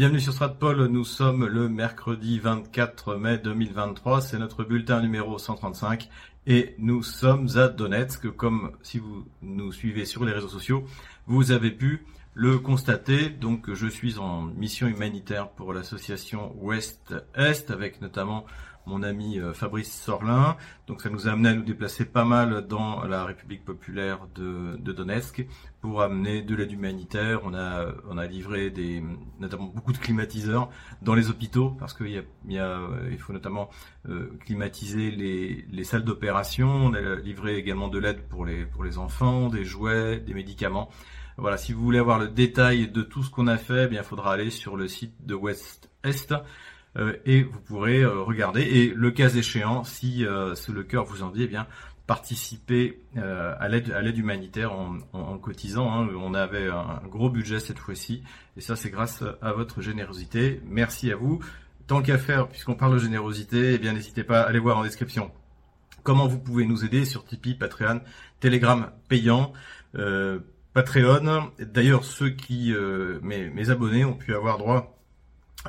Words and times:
Bienvenue 0.00 0.20
sur 0.20 0.32
Stratpol, 0.32 0.86
nous 0.86 1.04
sommes 1.04 1.44
le 1.44 1.68
mercredi 1.68 2.38
24 2.38 3.16
mai 3.16 3.36
2023, 3.36 4.22
c'est 4.22 4.38
notre 4.38 4.64
bulletin 4.64 5.02
numéro 5.02 5.36
135 5.36 6.08
et 6.46 6.74
nous 6.78 7.02
sommes 7.02 7.48
à 7.56 7.68
Donetsk, 7.68 8.30
comme 8.30 8.72
si 8.80 8.98
vous 8.98 9.26
nous 9.42 9.72
suivez 9.72 10.06
sur 10.06 10.24
les 10.24 10.32
réseaux 10.32 10.48
sociaux, 10.48 10.84
vous 11.26 11.50
avez 11.50 11.70
pu 11.70 12.06
le 12.32 12.58
constater. 12.58 13.28
Donc 13.28 13.74
je 13.74 13.86
suis 13.86 14.16
en 14.16 14.44
mission 14.44 14.86
humanitaire 14.86 15.50
pour 15.50 15.74
l'association 15.74 16.54
Ouest-Est 16.56 17.70
avec 17.70 18.00
notamment 18.00 18.46
mon 18.86 19.02
ami 19.02 19.38
euh, 19.38 19.52
Fabrice 19.52 19.92
Sorlin. 19.92 20.56
Donc 20.86 21.02
ça 21.02 21.10
nous 21.10 21.28
a 21.28 21.32
amené 21.32 21.50
à 21.50 21.54
nous 21.54 21.62
déplacer 21.62 22.04
pas 22.04 22.24
mal 22.24 22.66
dans 22.66 23.04
la 23.04 23.24
République 23.24 23.64
populaire 23.64 24.26
de, 24.34 24.76
Donetsk 24.76 25.46
pour 25.80 26.02
amener 26.02 26.42
de 26.42 26.54
l'aide 26.54 26.72
humanitaire. 26.72 27.40
On 27.44 27.54
a, 27.54 27.86
on 28.08 28.18
a 28.18 28.26
livré 28.26 28.70
des, 28.70 29.02
notamment 29.38 29.66
beaucoup 29.66 29.92
de 29.92 29.98
climatiseurs 29.98 30.68
dans 31.02 31.14
les 31.14 31.30
hôpitaux 31.30 31.70
parce 31.78 31.94
qu'il 31.94 32.10
y 32.10 32.18
a, 32.18 32.22
il, 32.46 32.54
y 32.54 32.58
a, 32.58 32.80
il 33.10 33.18
faut 33.18 33.32
notamment 33.32 33.70
euh, 34.08 34.36
climatiser 34.44 35.10
les, 35.10 35.64
les 35.70 35.84
salles 35.84 36.04
d'opération. 36.04 36.68
On 36.68 36.94
a 36.94 37.16
livré 37.16 37.56
également 37.56 37.88
de 37.88 37.98
l'aide 37.98 38.22
pour 38.28 38.44
les, 38.44 38.66
pour 38.66 38.84
les 38.84 38.98
enfants, 38.98 39.48
des 39.48 39.64
jouets, 39.64 40.20
des 40.20 40.34
médicaments. 40.34 40.90
Voilà, 41.40 41.56
si 41.56 41.72
vous 41.72 41.82
voulez 41.82 41.98
avoir 41.98 42.18
le 42.18 42.28
détail 42.28 42.88
de 42.88 43.00
tout 43.00 43.22
ce 43.22 43.30
qu'on 43.30 43.46
a 43.46 43.56
fait, 43.56 43.84
eh 43.84 43.86
bien, 43.86 44.02
il 44.02 44.04
faudra 44.04 44.34
aller 44.34 44.50
sur 44.50 44.76
le 44.76 44.88
site 44.88 45.24
de 45.24 45.34
West 45.34 45.90
Est. 46.04 46.34
Euh, 46.96 47.16
et 47.24 47.42
vous 47.42 47.60
pourrez 47.60 48.00
euh, 48.00 48.22
regarder 48.22 48.62
et 48.62 48.88
le 48.88 49.10
cas 49.10 49.28
échéant, 49.28 49.84
si 49.84 50.24
euh, 50.24 50.54
le 50.72 50.82
cœur 50.82 51.04
vous 51.04 51.22
en 51.22 51.30
dit, 51.30 51.44
eh 51.44 51.46
bien 51.46 51.66
participer 52.06 53.00
à 53.14 53.68
l'aide 53.68 54.18
humanitaire 54.18 54.72
en, 54.72 55.38
cotisant. 55.38 55.92
Hein. 55.92 56.08
On 56.20 56.34
avait 56.34 56.66
un 56.66 57.00
gros 57.08 57.30
budget 57.30 57.60
cette 57.60 57.78
fois-ci 57.78 58.24
et 58.56 58.60
ça 58.60 58.74
c'est 58.74 58.90
grâce 58.90 59.22
à 59.40 59.52
votre 59.52 59.80
générosité. 59.80 60.60
Merci 60.66 61.12
à 61.12 61.14
vous. 61.14 61.38
Tant 61.86 62.02
qu'à 62.02 62.18
faire, 62.18 62.48
puisqu'on 62.48 62.74
parle 62.74 62.94
de 62.94 62.98
générosité, 62.98 63.74
eh 63.74 63.78
bien 63.78 63.92
n'hésitez 63.92 64.24
pas 64.24 64.40
à 64.40 64.48
aller 64.48 64.58
voir 64.58 64.78
en 64.78 64.82
description 64.82 65.30
comment 66.02 66.26
vous 66.26 66.40
pouvez 66.40 66.66
nous 66.66 66.84
aider 66.84 67.04
sur 67.04 67.24
Tipeee, 67.24 67.54
Patreon, 67.54 68.00
Telegram 68.40 68.90
payant. 69.08 69.52
Patreon. 70.72 71.52
D'ailleurs, 71.60 72.02
ceux 72.02 72.30
qui, 72.30 72.74
mes 73.22 73.70
abonnés, 73.70 74.04
ont 74.04 74.14
pu 74.14 74.34
avoir 74.34 74.58
droit 74.58 74.99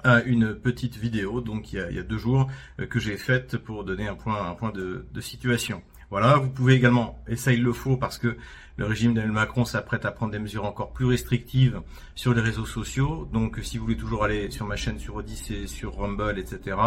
à 0.03 0.21
une 0.21 0.55
petite 0.55 0.97
vidéo, 0.97 1.41
donc 1.41 1.73
il 1.73 1.79
y 1.79 1.99
a, 1.99 2.03
deux 2.03 2.17
jours, 2.17 2.49
euh, 2.79 2.85
que 2.85 2.99
j'ai 2.99 3.17
faite 3.17 3.57
pour 3.57 3.83
donner 3.83 4.07
un 4.07 4.15
point, 4.15 4.49
un 4.49 4.55
point 4.55 4.71
de, 4.71 5.05
situation. 5.19 5.81
Voilà, 6.09 6.35
vous 6.35 6.49
pouvez 6.49 6.73
également, 6.73 7.23
et 7.27 7.35
ça 7.35 7.53
il 7.53 7.63
le 7.63 7.71
faut 7.71 7.95
parce 7.95 8.17
que 8.17 8.35
le 8.77 8.85
régime 8.85 9.13
d'Emmanuel 9.13 9.33
Macron 9.33 9.63
s'apprête 9.63 10.05
à 10.05 10.11
prendre 10.11 10.31
des 10.31 10.39
mesures 10.39 10.65
encore 10.65 10.91
plus 10.91 11.05
restrictives 11.05 11.81
sur 12.15 12.33
les 12.33 12.41
réseaux 12.41 12.65
sociaux. 12.65 13.29
Donc 13.31 13.59
si 13.61 13.77
vous 13.77 13.85
voulez 13.85 13.97
toujours 13.97 14.23
aller 14.23 14.49
sur 14.51 14.65
ma 14.65 14.75
chaîne 14.75 14.99
sur 14.99 15.15
Odyssée, 15.15 15.67
sur 15.67 15.95
Rumble, 15.95 16.37
etc., 16.37 16.77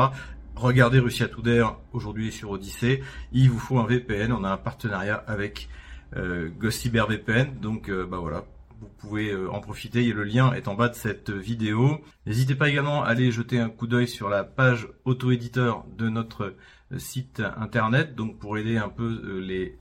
regardez 0.56 0.98
Russia 0.98 1.28
Today 1.28 1.62
aujourd'hui 1.92 2.32
sur 2.32 2.50
Odyssée. 2.50 3.02
Il 3.32 3.50
vous 3.50 3.58
faut 3.58 3.78
un 3.78 3.86
VPN, 3.86 4.32
on 4.32 4.44
a 4.44 4.50
un 4.50 4.56
partenariat 4.56 5.22
avec 5.26 5.68
euh, 6.16 6.50
VPN, 6.60 7.58
donc 7.60 7.88
euh, 7.88 8.06
bah 8.06 8.18
voilà, 8.18 8.44
vous 8.84 9.08
pouvez 9.08 9.30
euh, 9.30 9.50
en 9.50 9.60
profiter, 9.60 10.04
le 10.12 10.24
lien 10.24 10.52
est 10.52 10.68
en 10.68 10.74
bas 10.74 10.88
de 10.88 10.94
cette 10.94 11.30
vidéo. 11.30 12.00
N'hésitez 12.26 12.54
pas 12.54 12.68
également 12.68 13.02
à 13.02 13.08
aller 13.08 13.30
jeter 13.32 13.58
un 13.58 13.70
coup 13.70 13.86
d'œil 13.86 14.08
sur 14.08 14.28
la 14.28 14.44
page 14.44 14.88
auto-éditeur 15.04 15.84
de 15.96 16.08
notre 16.08 16.54
euh, 16.92 16.98
site 16.98 17.42
internet, 17.56 18.14
donc 18.14 18.38
pour 18.38 18.58
aider 18.58 18.76
un 18.76 18.88
peu 18.88 19.20
euh, 19.24 19.40
les, 19.40 19.78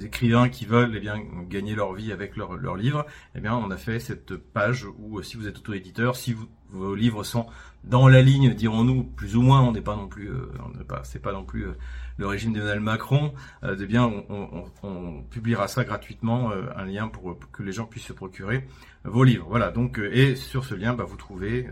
écrivains 0.00 0.48
qui 0.48 0.64
veulent 0.66 0.94
eh 0.96 1.00
bien, 1.00 1.16
gagner 1.48 1.74
leur 1.74 1.94
vie 1.94 2.12
avec 2.12 2.36
leur 2.36 2.76
livres, 2.76 3.06
eh 3.34 3.40
bien, 3.40 3.54
on 3.54 3.70
a 3.70 3.76
fait 3.76 3.98
cette 3.98 4.36
page 4.36 4.86
où 4.98 5.22
si 5.22 5.36
vous 5.36 5.48
êtes 5.48 5.58
auto-éditeur, 5.58 6.16
si 6.16 6.34
vos 6.74 6.94
livres 6.94 7.24
sont 7.24 7.46
dans 7.84 8.08
la 8.08 8.22
ligne, 8.22 8.54
dirons-nous, 8.54 9.04
plus 9.04 9.36
ou 9.36 9.42
moins, 9.42 9.60
on 9.60 9.72
n'est 9.72 9.82
pas 9.82 9.96
non 9.96 10.08
plus, 10.08 10.30
pas, 10.88 11.02
c'est 11.04 11.20
pas 11.20 11.32
non 11.32 11.44
plus 11.44 11.66
le 12.16 12.26
régime 12.26 12.52
d'Emmanuel 12.52 12.80
Macron, 12.80 13.34
euh, 13.62 13.76
eh 13.80 13.86
bien, 13.86 14.10
on, 14.82 15.22
publiera 15.30 15.68
ça 15.68 15.84
gratuitement, 15.84 16.50
euh, 16.52 16.66
un 16.76 16.84
lien 16.84 17.08
pour, 17.08 17.36
que 17.52 17.62
les 17.62 17.72
gens 17.72 17.86
puissent 17.86 18.04
se 18.04 18.12
procurer 18.12 18.66
vos 19.04 19.24
livres. 19.24 19.46
Voilà. 19.48 19.70
Donc, 19.70 19.98
euh, 19.98 20.14
et 20.14 20.36
sur 20.36 20.64
ce 20.64 20.74
lien, 20.74 20.94
bah, 20.94 21.04
vous 21.04 21.16
trouvez 21.16 21.66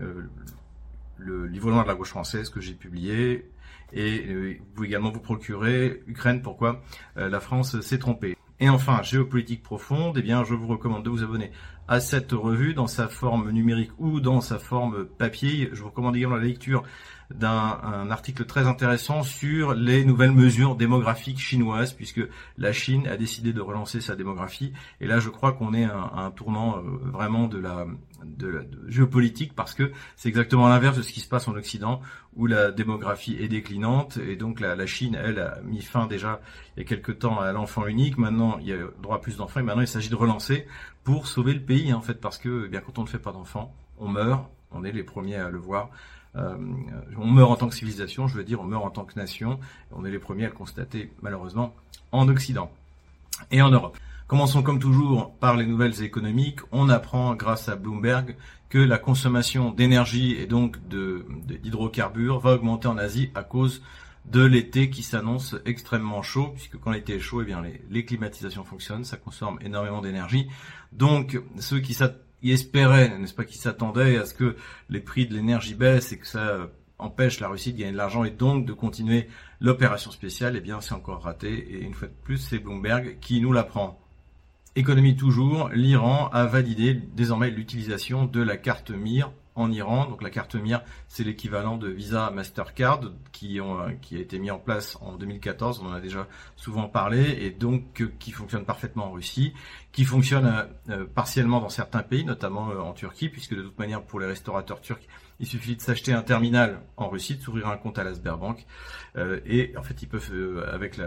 le 1.17 1.47
livre 1.47 1.71
de 1.71 1.87
la 1.87 1.95
gauche 1.95 2.09
française 2.09 2.49
que 2.49 2.59
j'ai 2.59 2.73
publié, 2.73 3.49
et 3.93 4.57
vous 4.59 4.65
pouvez 4.73 4.87
également 4.87 5.11
vous 5.11 5.19
procurer 5.19 6.03
Ukraine. 6.07 6.41
Pourquoi 6.41 6.81
la 7.15 7.39
France 7.39 7.79
s'est 7.81 7.99
trompée. 7.99 8.35
Et 8.59 8.69
enfin, 8.69 9.01
géopolitique 9.03 9.61
profonde, 9.63 10.17
eh 10.17 10.21
bien, 10.21 10.43
je 10.43 10.53
vous 10.53 10.67
recommande 10.67 11.03
de 11.03 11.09
vous 11.09 11.23
abonner 11.23 11.51
à 11.87 11.99
cette 11.99 12.31
revue 12.31 12.73
dans 12.73 12.87
sa 12.87 13.07
forme 13.07 13.51
numérique 13.51 13.91
ou 13.99 14.19
dans 14.19 14.41
sa 14.41 14.59
forme 14.59 15.05
papier. 15.05 15.69
Je 15.73 15.81
vous 15.81 15.89
recommande 15.89 16.15
également 16.15 16.35
la 16.37 16.43
lecture 16.43 16.83
d'un 17.31 18.09
article 18.11 18.45
très 18.45 18.67
intéressant 18.67 19.23
sur 19.23 19.73
les 19.73 20.05
nouvelles 20.05 20.31
mesures 20.31 20.75
démographiques 20.75 21.39
chinoises, 21.39 21.93
puisque 21.93 22.21
la 22.57 22.73
Chine 22.73 23.07
a 23.07 23.17
décidé 23.17 23.53
de 23.53 23.61
relancer 23.61 24.01
sa 24.01 24.15
démographie. 24.15 24.73
Et 25.01 25.07
là, 25.07 25.19
je 25.19 25.29
crois 25.29 25.53
qu'on 25.53 25.73
est 25.73 25.85
à 25.85 26.13
un, 26.15 26.31
tournant 26.31 26.77
euh, 26.77 26.81
vraiment 27.03 27.47
de 27.47 27.57
la, 27.57 27.85
de 28.25 28.47
la 28.47 28.61
géopolitique, 28.87 29.53
parce 29.55 29.73
que 29.73 29.91
c'est 30.15 30.29
exactement 30.29 30.67
l'inverse 30.67 30.97
de 30.97 31.01
ce 31.01 31.11
qui 31.11 31.19
se 31.19 31.27
passe 31.27 31.47
en 31.47 31.55
Occident, 31.55 32.01
où 32.35 32.45
la 32.45 32.71
démographie 32.71 33.37
est 33.39 33.47
déclinante, 33.47 34.17
et 34.17 34.35
donc 34.35 34.59
la, 34.59 34.75
la 34.75 34.85
Chine, 34.85 35.17
elle, 35.21 35.39
a 35.39 35.59
mis 35.63 35.81
fin 35.81 36.07
déjà 36.07 36.41
il 36.75 36.79
y 36.79 36.83
a 36.83 36.85
quelque 36.87 37.11
temps 37.11 37.39
à 37.39 37.51
l'enfant 37.51 37.85
unique. 37.87 38.17
Maintenant, 38.17 38.57
il 38.59 38.67
y 38.67 38.73
a 38.73 38.77
droit 39.01 39.17
à 39.17 39.19
plus 39.19 39.37
d'enfants, 39.37 39.59
et 39.59 39.63
maintenant 39.63 39.81
il 39.81 39.87
s'agit 39.87 40.09
de 40.09 40.15
relancer 40.15 40.67
pour 41.03 41.27
sauver 41.27 41.53
le 41.53 41.61
pays, 41.61 41.93
en 41.93 42.01
fait, 42.01 42.19
parce 42.19 42.37
que 42.37 42.63
eh 42.65 42.69
bien 42.69 42.81
quand 42.81 42.97
on 42.99 43.03
ne 43.03 43.07
fait 43.07 43.19
pas 43.19 43.31
d'enfants, 43.31 43.75
on 43.97 44.07
meurt. 44.07 44.45
On 44.73 44.83
est 44.83 44.91
les 44.91 45.03
premiers 45.03 45.35
à 45.35 45.49
le 45.49 45.59
voir. 45.59 45.89
Euh, 46.35 46.55
on 47.17 47.27
meurt 47.27 47.51
en 47.51 47.55
tant 47.55 47.69
que 47.69 47.75
civilisation, 47.75 48.27
je 48.27 48.35
veux 48.35 48.43
dire, 48.43 48.59
on 48.59 48.65
meurt 48.65 48.83
en 48.83 48.89
tant 48.89 49.05
que 49.05 49.17
nation. 49.19 49.59
On 49.91 50.05
est 50.05 50.11
les 50.11 50.19
premiers 50.19 50.45
à 50.45 50.49
le 50.49 50.55
constater, 50.55 51.11
malheureusement, 51.21 51.73
en 52.11 52.27
Occident 52.27 52.71
et 53.51 53.61
en 53.61 53.69
Europe. 53.69 53.97
Commençons 54.27 54.63
comme 54.63 54.79
toujours 54.79 55.33
par 55.35 55.57
les 55.57 55.65
nouvelles 55.65 56.01
économiques. 56.01 56.59
On 56.71 56.89
apprend 56.89 57.35
grâce 57.35 57.69
à 57.69 57.75
Bloomberg 57.75 58.35
que 58.69 58.79
la 58.79 58.97
consommation 58.97 59.71
d'énergie 59.71 60.33
et 60.33 60.47
donc 60.47 60.77
d'hydrocarbures 60.87 62.39
va 62.39 62.53
augmenter 62.53 62.87
en 62.87 62.97
Asie 62.97 63.29
à 63.35 63.43
cause 63.43 63.83
de 64.25 64.41
l'été 64.41 64.89
qui 64.89 65.03
s'annonce 65.03 65.55
extrêmement 65.65 66.21
chaud, 66.21 66.53
puisque 66.55 66.79
quand 66.79 66.91
l'été 66.91 67.15
est 67.15 67.19
chaud, 67.19 67.41
eh 67.41 67.45
bien 67.45 67.61
les, 67.61 67.81
les, 67.89 68.05
climatisations 68.05 68.63
fonctionnent, 68.63 69.03
ça 69.03 69.17
consomme 69.17 69.59
énormément 69.61 70.01
d'énergie. 70.01 70.47
Donc 70.93 71.39
ceux 71.59 71.81
qui 71.81 71.93
il 72.43 72.51
espérait, 72.51 73.17
n'est-ce 73.17 73.33
pas, 73.33 73.45
qu'il 73.45 73.59
s'attendait 73.59 74.17
à 74.17 74.25
ce 74.25 74.33
que 74.33 74.55
les 74.89 74.99
prix 74.99 75.25
de 75.25 75.33
l'énergie 75.33 75.73
baissent 75.73 76.11
et 76.11 76.19
que 76.19 76.27
ça 76.27 76.69
empêche 76.99 77.39
la 77.39 77.47
Russie 77.47 77.73
de 77.73 77.79
gagner 77.79 77.91
de 77.91 77.97
l'argent 77.97 78.23
et 78.23 78.31
donc 78.31 78.65
de 78.65 78.73
continuer 78.73 79.27
l'opération 79.59 80.11
spéciale, 80.11 80.55
eh 80.55 80.61
bien 80.61 80.81
c'est 80.81 80.93
encore 80.93 81.23
raté. 81.23 81.51
Et 81.51 81.81
une 81.81 81.93
fois 81.93 82.07
de 82.07 82.13
plus, 82.23 82.37
c'est 82.37 82.59
Bloomberg 82.59 83.17
qui 83.19 83.41
nous 83.41 83.51
l'apprend. 83.51 83.99
Économie 84.75 85.15
toujours, 85.15 85.69
l'Iran 85.69 86.29
a 86.33 86.45
validé 86.45 86.93
désormais 86.93 87.51
l'utilisation 87.51 88.25
de 88.25 88.41
la 88.41 88.57
carte 88.57 88.91
MIR 88.91 89.31
en 89.55 89.71
Iran. 89.71 90.05
Donc 90.05 90.21
la 90.21 90.29
carte 90.29 90.55
MIR, 90.55 90.81
c'est 91.07 91.23
l'équivalent 91.23 91.77
de 91.77 91.87
Visa 91.87 92.31
Mastercard 92.31 93.01
qui, 93.31 93.59
euh, 93.59 93.87
a 93.87 94.15
été 94.15 94.39
mis 94.39 94.51
en 94.51 94.59
place 94.59 94.97
en 95.01 95.15
2014. 95.15 95.81
On 95.83 95.87
en 95.87 95.93
a 95.93 96.01
déjà 96.01 96.27
souvent 96.55 96.87
parlé 96.87 97.37
et 97.41 97.51
donc 97.51 98.01
euh, 98.01 98.11
qui 98.19 98.31
fonctionne 98.31 98.65
parfaitement 98.65 99.07
en 99.07 99.11
Russie, 99.11 99.53
qui 99.91 100.05
fonctionne 100.05 100.67
euh, 100.89 101.05
partiellement 101.05 101.59
dans 101.59 101.69
certains 101.69 102.03
pays, 102.03 102.25
notamment 102.25 102.67
en 102.67 102.93
Turquie, 102.93 103.29
puisque 103.29 103.55
de 103.55 103.61
toute 103.61 103.77
manière 103.77 104.01
pour 104.01 104.19
les 104.19 104.27
restaurateurs 104.27 104.81
turcs, 104.81 105.07
il 105.39 105.47
suffit 105.47 105.75
de 105.75 105.81
s'acheter 105.81 106.13
un 106.13 106.21
terminal 106.21 106.81
en 106.97 107.09
Russie, 107.09 107.35
de 107.35 107.41
s'ouvrir 107.41 107.67
un 107.67 107.77
compte 107.77 107.97
à 107.99 108.03
la 108.03 108.13
Sberbank 108.13 108.65
et 109.45 109.73
en 109.77 109.83
fait 109.83 110.01
ils 110.01 110.07
peuvent 110.07 110.63
avec 110.71 111.01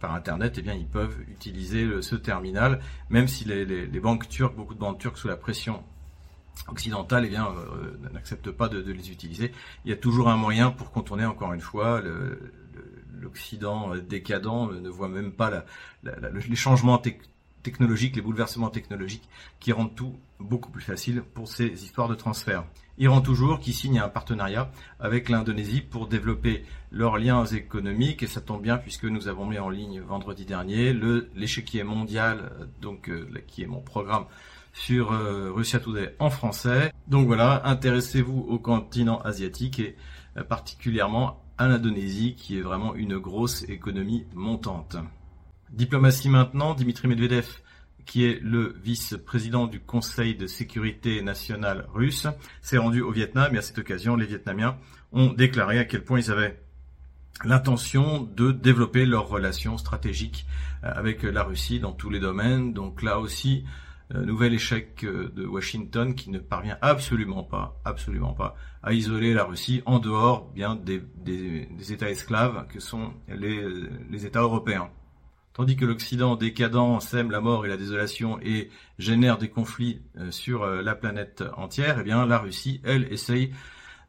par 0.00 0.12
internet, 0.12 0.56
eh 0.58 0.62
bien 0.62 0.74
ils 0.74 0.88
peuvent 0.88 1.16
utiliser 1.28 2.02
ce 2.02 2.16
terminal, 2.16 2.80
même 3.08 3.28
si 3.28 3.44
les 3.44 4.00
banques 4.00 4.28
turques, 4.28 4.56
beaucoup 4.56 4.74
de 4.74 4.80
banques 4.80 4.98
turques 4.98 5.18
sous 5.18 5.28
la 5.28 5.36
pression 5.36 5.82
occidentale 6.68 7.24
eh 7.26 7.28
bien, 7.28 7.48
euh, 7.48 7.96
n'accepte 8.12 8.50
pas 8.50 8.68
de, 8.68 8.80
les 8.80 9.10
utiliser. 9.10 9.52
Il 9.84 9.90
y 9.90 9.92
a 9.92 9.96
toujours 9.96 10.28
un 10.28 10.36
moyen 10.36 10.70
pour 10.70 10.90
contourner, 10.90 11.24
encore 11.24 11.52
une 11.52 11.60
fois, 11.60 12.02
l'Occident 13.20 13.94
euh, 13.94 14.00
décadent 14.00 14.72
ne 14.72 14.88
voit 14.88 15.08
même 15.08 15.32
pas 15.32 15.64
les 16.02 16.56
changements 16.56 17.00
technologiques, 17.62 18.16
les 18.16 18.22
bouleversements 18.22 18.70
technologiques 18.70 19.28
qui 19.58 19.72
rendent 19.72 19.94
tout 19.94 20.16
beaucoup 20.38 20.70
plus 20.70 20.82
facile 20.82 21.22
pour 21.22 21.48
ces 21.48 21.84
histoires 21.84 22.08
de 22.08 22.14
transfert. 22.14 22.64
Iran 22.98 23.20
toujours 23.20 23.60
qui 23.60 23.72
signe 23.72 23.98
un 23.98 24.08
partenariat 24.08 24.70
avec 24.98 25.28
l'Indonésie 25.28 25.80
pour 25.80 26.06
développer 26.06 26.64
leurs 26.90 27.18
liens 27.18 27.44
économiques 27.46 28.22
et 28.22 28.26
ça 28.26 28.40
tombe 28.40 28.62
bien 28.62 28.76
puisque 28.76 29.04
nous 29.04 29.28
avons 29.28 29.46
mis 29.46 29.58
en 29.58 29.70
ligne 29.70 30.00
vendredi 30.00 30.44
dernier 30.44 30.92
l'échiquier 31.34 31.82
mondial 31.82 32.50
donc 32.82 33.08
euh, 33.08 33.26
qui 33.46 33.62
est 33.62 33.66
mon 33.66 33.80
programme 33.80 34.26
sur 34.72 35.12
euh, 35.12 35.50
Russia 35.52 35.80
Today 35.80 36.14
en 36.18 36.30
français. 36.30 36.92
Donc 37.08 37.26
voilà, 37.26 37.62
intéressez-vous 37.66 38.46
au 38.48 38.58
continent 38.58 39.20
asiatique 39.20 39.80
et 39.80 39.96
euh, 40.36 40.44
particulièrement 40.44 41.42
à 41.58 41.68
l'Indonésie 41.68 42.34
qui 42.36 42.58
est 42.58 42.62
vraiment 42.62 42.94
une 42.94 43.18
grosse 43.18 43.62
économie 43.68 44.26
montante. 44.34 44.96
Diplomatie 45.70 46.28
maintenant, 46.28 46.74
Dimitri 46.74 47.08
Medvedev 47.08 47.46
qui 48.10 48.24
est 48.24 48.40
le 48.42 48.76
vice-président 48.82 49.68
du 49.68 49.78
Conseil 49.78 50.34
de 50.34 50.48
sécurité 50.48 51.22
nationale 51.22 51.86
russe, 51.94 52.26
s'est 52.60 52.76
rendu 52.76 53.02
au 53.02 53.12
Vietnam 53.12 53.54
et 53.54 53.58
à 53.58 53.62
cette 53.62 53.78
occasion, 53.78 54.16
les 54.16 54.26
Vietnamiens 54.26 54.76
ont 55.12 55.32
déclaré 55.32 55.78
à 55.78 55.84
quel 55.84 56.02
point 56.02 56.18
ils 56.18 56.30
avaient 56.32 56.60
l'intention 57.44 58.22
de 58.22 58.50
développer 58.50 59.06
leurs 59.06 59.28
relations 59.28 59.78
stratégiques 59.78 60.46
euh, 60.82 60.90
avec 60.92 61.22
la 61.22 61.44
Russie 61.44 61.78
dans 61.78 61.92
tous 61.92 62.10
les 62.10 62.18
domaines. 62.18 62.72
Donc 62.72 63.02
là 63.02 63.20
aussi, 63.20 63.64
nouvel 64.14 64.54
échec 64.54 65.04
euh, 65.04 65.30
de 65.34 65.46
Washington 65.46 66.14
qui 66.14 66.30
ne 66.30 66.38
parvient 66.38 66.78
absolument 66.80 67.42
pas, 67.42 67.80
absolument 67.84 68.32
pas, 68.32 68.56
à 68.82 68.92
isoler 68.92 69.34
la 69.34 69.44
Russie 69.44 69.82
en 69.86 69.98
dehors 69.98 70.50
bien 70.54 70.76
des, 70.76 71.02
États 71.92 72.10
esclaves 72.10 72.66
que 72.68 72.80
sont 72.80 73.12
les, 73.28 74.26
États 74.26 74.42
européens. 74.42 74.90
Tandis 75.52 75.76
que 75.76 75.84
l'Occident 75.84 76.36
décadent 76.36 77.00
sème 77.00 77.30
la 77.30 77.40
mort 77.40 77.66
et 77.66 77.68
la 77.68 77.76
désolation 77.76 78.38
et 78.40 78.70
génère 78.98 79.36
des 79.36 79.48
conflits 79.48 80.00
sur 80.30 80.64
la 80.64 80.94
planète 80.94 81.42
entière, 81.56 81.98
eh 82.00 82.04
bien 82.04 82.24
la 82.24 82.38
Russie, 82.38 82.80
elle, 82.84 83.12
essaye 83.12 83.52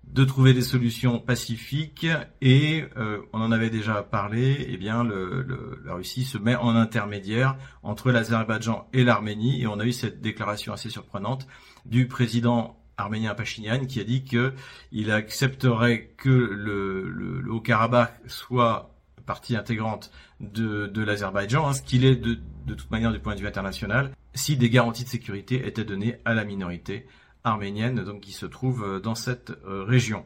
de 0.04 0.26
trouver 0.26 0.54
des 0.54 0.62
solutions 0.62 1.20
pacifiques 1.20 2.08
et 2.42 2.84
euh, 2.98 3.22
on 3.32 3.42
en 3.42 3.52
avait 3.52 3.70
déjà 3.70 4.04
parlé, 4.04 4.66
eh 4.68 4.78
bien 4.78 5.04
la 5.04 5.94
Russie 5.94 6.26
se 6.26 6.38
met 6.38 6.56
en 6.56 6.76
intermédiaire 6.76 7.56
entre 7.82 8.12
l'Azerbaïdjan 8.12 8.90
et 8.94 9.04
l'Arménie 9.04 9.62
et 9.62 9.68
on 9.68 9.80
a 9.80 9.86
eu 9.86 9.94
cette 9.94 10.20
déclaration 10.20 10.74
assez 10.74 10.90
surprenante 10.90 11.48
du 11.86 12.08
président 12.08 12.78
arménien 12.98 13.34
Pachinian 13.36 13.86
qui 13.86 14.00
a 14.02 14.04
dit 14.04 14.26
que 14.26 14.54
il 14.92 15.12
accepterait 15.12 16.14
que 16.18 16.30
le, 16.30 17.44
Haut-Karabakh 17.50 18.14
soit 18.28 18.94
partie 19.26 19.56
intégrante 19.56 20.12
de, 20.42 21.02
l'Azerbaïdjan, 21.02 21.68
hein, 21.68 21.74
ce 21.74 21.82
qu'il 21.82 22.04
est 22.04 22.16
de 22.16 22.74
toute 22.74 22.92
manière 22.92 23.14
du 23.14 23.20
point 23.20 23.36
de 23.36 23.40
vue 23.40 23.48
international, 23.48 24.12
si 24.34 24.58
des 24.58 24.70
garanties 24.70 25.04
de 25.04 25.10
sécurité 25.10 25.68
étaient 25.68 25.86
données 25.86 26.18
à 26.26 26.34
la 26.34 26.44
minorité 26.44 27.08
arménienne 27.44 28.04
donc 28.04 28.22
qui 28.22 28.32
se 28.32 28.46
trouve 28.46 28.84
euh, 28.84 29.00
dans 29.00 29.16
cette 29.16 29.52
euh, 29.66 29.84
région. 29.84 30.26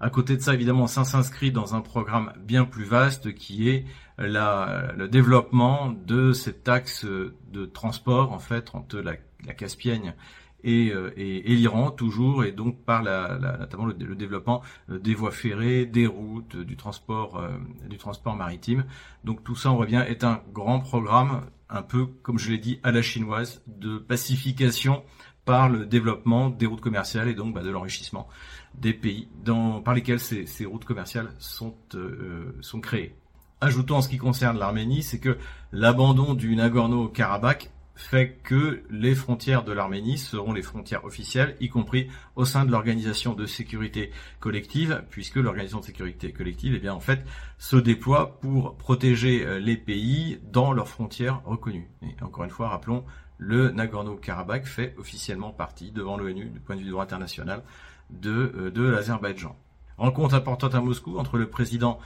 À 0.00 0.10
côté 0.10 0.36
de 0.36 0.42
ça, 0.42 0.54
évidemment, 0.54 0.86
ça 0.86 1.04
s'inscrit 1.04 1.50
dans 1.50 1.74
un 1.74 1.80
programme 1.80 2.32
bien 2.38 2.64
plus 2.64 2.84
vaste 2.84 3.34
qui 3.34 3.68
est 3.68 3.84
le 4.16 5.06
développement 5.06 5.92
de 5.92 6.32
cet 6.32 6.68
axe 6.68 7.04
de 7.04 7.66
transport 7.66 8.32
en 8.32 8.38
fait 8.38 8.74
entre 8.74 8.98
la, 9.00 9.16
Caspienne 9.54 10.14
et, 10.62 10.90
euh, 10.90 11.12
et, 11.16 11.54
l'Iran 11.54 11.90
toujours 11.90 12.44
et 12.44 12.52
donc 12.52 12.84
par 12.84 13.02
la, 13.02 13.38
notamment 13.58 13.86
le, 13.86 13.94
développement 13.94 14.62
des 14.88 15.14
voies 15.14 15.32
ferrées, 15.32 15.84
des 15.84 16.06
routes, 16.06 16.56
du 16.56 16.76
transport, 16.76 17.42
du 17.88 17.96
transport 17.96 18.36
maritime. 18.36 18.84
Donc 19.24 19.42
tout 19.42 19.56
ça, 19.56 19.72
on 19.72 19.78
revient, 19.78 20.04
est 20.06 20.22
un 20.22 20.42
grand 20.52 20.78
programme, 20.78 21.42
un 21.68 21.82
peu 21.82 22.06
comme 22.22 22.38
je 22.38 22.52
l'ai 22.52 22.58
dit 22.58 22.78
à 22.84 22.92
la 22.92 23.02
chinoise, 23.02 23.62
de 23.66 23.98
pacification 23.98 25.02
par 25.48 25.70
le 25.70 25.86
développement 25.86 26.50
des 26.50 26.66
routes 26.66 26.82
commerciales 26.82 27.26
et 27.26 27.34
donc 27.34 27.54
bah, 27.54 27.62
de 27.62 27.70
l'enrichissement 27.70 28.28
des 28.74 28.92
pays 28.92 29.28
dans, 29.46 29.80
par 29.80 29.94
lesquels 29.94 30.20
ces, 30.20 30.66
routes 30.66 30.84
commerciales 30.84 31.30
sont, 31.38 31.74
euh, 31.94 32.54
sont 32.60 32.82
créées. 32.82 33.14
Ajoutons 33.62 33.96
en 33.96 34.02
ce 34.02 34.10
qui 34.10 34.18
concerne 34.18 34.58
l'Arménie, 34.58 35.02
c'est 35.02 35.18
que 35.18 35.38
l'abandon 35.72 36.34
du 36.34 36.54
Nagorno-Karabakh 36.54 37.70
fait 37.94 38.38
que 38.44 38.82
les 38.90 39.14
frontières 39.14 39.64
de 39.64 39.72
l'Arménie 39.72 40.18
seront 40.18 40.52
les 40.52 40.60
frontières 40.60 41.06
officielles, 41.06 41.56
y 41.60 41.70
compris 41.70 42.08
au 42.36 42.44
sein 42.44 42.66
de 42.66 42.70
l'organisation 42.70 43.32
de 43.32 43.46
sécurité 43.46 44.10
collective, 44.40 45.02
puisque 45.08 45.36
l'organisation 45.36 45.80
de 45.80 45.86
sécurité 45.86 46.30
collective, 46.30 46.74
eh 46.76 46.78
bien, 46.78 46.92
en 46.92 47.00
fait, 47.00 47.24
se 47.56 47.76
déploie 47.76 48.38
pour 48.40 48.76
protéger 48.76 49.46
euh, 49.46 49.58
les 49.58 49.78
pays 49.78 50.40
dans 50.52 50.74
leurs 50.74 50.88
frontières 50.88 51.40
reconnues. 51.46 51.88
Encore 52.20 52.44
une 52.44 52.50
fois, 52.50 52.68
rappelons 52.68 53.02
le 53.38 53.70
Nagorno-Karabakh 53.70 54.66
fait 54.66 54.94
officiellement 54.98 55.50
partie, 55.50 55.90
devant 55.90 56.16
l'ONU, 56.16 56.46
du 56.46 56.60
point 56.60 56.74
de 56.74 56.80
vue 56.80 56.86
du 56.86 56.90
droit 56.90 57.04
international, 57.04 57.62
de, 58.10 58.52
euh, 58.56 58.70
de 58.70 58.82
l'Azerbaïdjan. 58.82 59.56
Rencontre 59.96 60.34
importante 60.34 60.74
à 60.74 60.80
Moscou 60.80 61.18
entre 61.18 61.38
le 61.38 61.48
président 61.48 61.98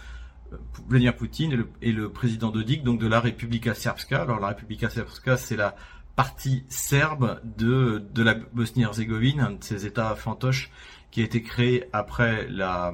euh, 0.52 0.56
Vladimir 0.88 1.16
Poutine 1.16 1.66
et 1.80 1.92
le, 1.92 2.10
président 2.10 2.50
Dodik, 2.50 2.84
donc 2.84 3.00
de 3.00 3.06
la 3.06 3.20
Republika 3.20 3.74
Srpska. 3.74 4.22
Alors 4.22 4.40
la 4.40 4.48
Republika 4.48 4.90
Srpska, 4.90 5.36
c'est 5.36 5.56
la 5.56 5.74
partie 6.16 6.64
serbe 6.68 7.40
de, 7.56 8.04
de 8.14 8.22
la 8.22 8.34
Bosnie-Herzégovine, 8.34 9.40
un 9.40 9.50
de 9.52 9.64
ces 9.64 9.86
États 9.86 10.14
fantoches 10.14 10.70
qui 11.10 11.20
a 11.20 11.24
été 11.24 11.42
créé 11.42 11.84
après 11.92 12.46
la, 12.48 12.92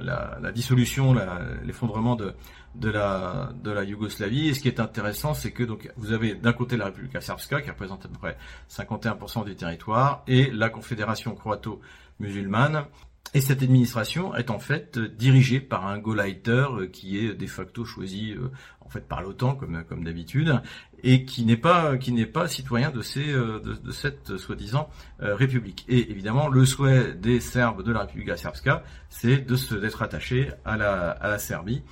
la, 0.00 0.38
la 0.40 0.52
dissolution, 0.52 1.16
l'effondrement 1.64 2.16
de, 2.16 2.34
de 2.74 2.90
la, 2.90 3.52
de 3.62 3.70
la 3.70 3.84
Yougoslavie. 3.84 4.48
Et 4.48 4.54
ce 4.54 4.60
qui 4.60 4.68
est 4.68 4.80
intéressant, 4.80 5.34
c'est 5.34 5.52
que 5.52 5.62
donc 5.62 5.90
vous 5.96 6.12
avez 6.12 6.34
d'un 6.34 6.52
côté 6.52 6.76
la 6.76 6.86
République 6.86 7.20
Srpska 7.20 7.60
qui 7.62 7.70
représente 7.70 8.04
à 8.04 8.08
peu 8.08 8.18
près 8.18 8.36
51% 8.70 9.44
du 9.44 9.56
territoire 9.56 10.22
et 10.26 10.50
la 10.50 10.70
Confédération 10.70 11.34
croato-musulmane. 11.34 12.86
Et 13.32 13.40
cette 13.40 13.62
administration 13.62 14.34
est 14.34 14.50
en 14.50 14.58
fait 14.58 14.98
dirigée 14.98 15.60
par 15.60 15.86
un 15.86 15.98
Gauleiter 15.98 16.66
qui 16.92 17.18
est 17.18 17.34
de 17.34 17.46
facto 17.46 17.84
choisi 17.84 18.32
euh, 18.32 18.50
en 18.80 18.88
fait 18.88 19.06
par 19.06 19.22
l'OTAN 19.22 19.54
comme 19.54 19.84
comme 19.84 20.02
d'habitude 20.02 20.60
et 21.04 21.24
qui 21.24 21.44
n'est 21.44 21.56
pas 21.56 21.96
qui 21.96 22.10
n'est 22.10 22.26
pas 22.26 22.48
citoyen 22.48 22.90
de 22.90 23.02
ces 23.02 23.32
euh, 23.32 23.60
de, 23.60 23.92
cette 23.92 24.36
soi-disant 24.36 24.90
euh, 25.22 25.36
république. 25.36 25.84
Et 25.88 26.10
évidemment, 26.10 26.48
le 26.48 26.64
souhait 26.66 27.14
des 27.14 27.38
Serbes 27.38 27.84
de 27.84 27.92
la 27.92 28.00
République 28.00 28.36
Srpska, 28.36 28.82
c'est 29.10 29.38
de 29.38 29.54
se 29.54 29.76
d'être 29.76 30.02
attaché 30.02 30.50
à 30.64 30.76
la 30.76 31.10
à 31.10 31.28
la 31.28 31.38
Serbie. 31.38 31.82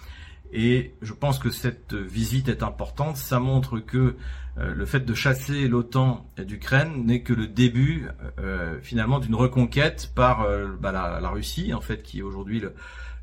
Et 0.52 0.94
je 1.02 1.12
pense 1.12 1.38
que 1.38 1.50
cette 1.50 1.94
visite 1.94 2.48
est 2.48 2.62
importante. 2.62 3.16
Ça 3.16 3.38
montre 3.38 3.80
que 3.80 4.16
euh, 4.58 4.74
le 4.74 4.86
fait 4.86 5.00
de 5.00 5.14
chasser 5.14 5.68
l'OTAN 5.68 6.26
d'Ukraine 6.38 7.04
n'est 7.04 7.22
que 7.22 7.32
le 7.32 7.46
début 7.46 8.08
euh, 8.38 8.78
finalement 8.82 9.18
d'une 9.18 9.34
reconquête 9.34 10.12
par 10.14 10.42
euh, 10.42 10.68
bah, 10.80 10.90
la, 10.92 11.28
Russie, 11.28 11.72
en 11.74 11.80
fait, 11.80 12.02
qui 12.02 12.20
est 12.20 12.22
aujourd'hui 12.22 12.62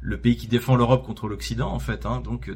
le, 0.02 0.18
pays 0.18 0.38
qui 0.38 0.48
défend 0.48 0.76
l'Europe 0.76 1.06
contre 1.06 1.28
l'Occident, 1.28 1.72
en 1.72 1.80
fait. 1.80 2.06
Hein, 2.06 2.22
donc 2.22 2.52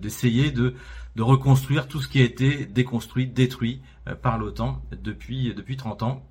d'essayer 0.00 0.50
de, 0.50 0.70
de, 0.70 0.74
de, 1.16 1.22
reconstruire 1.22 1.86
tout 1.86 2.00
ce 2.00 2.08
qui 2.08 2.20
a 2.20 2.24
été 2.24 2.66
déconstruit, 2.66 3.26
détruit 3.26 3.82
par 4.22 4.38
l'OTAN 4.38 4.82
depuis 5.02 5.54
depuis 5.54 5.76
30 5.76 6.02
ans. 6.02 6.26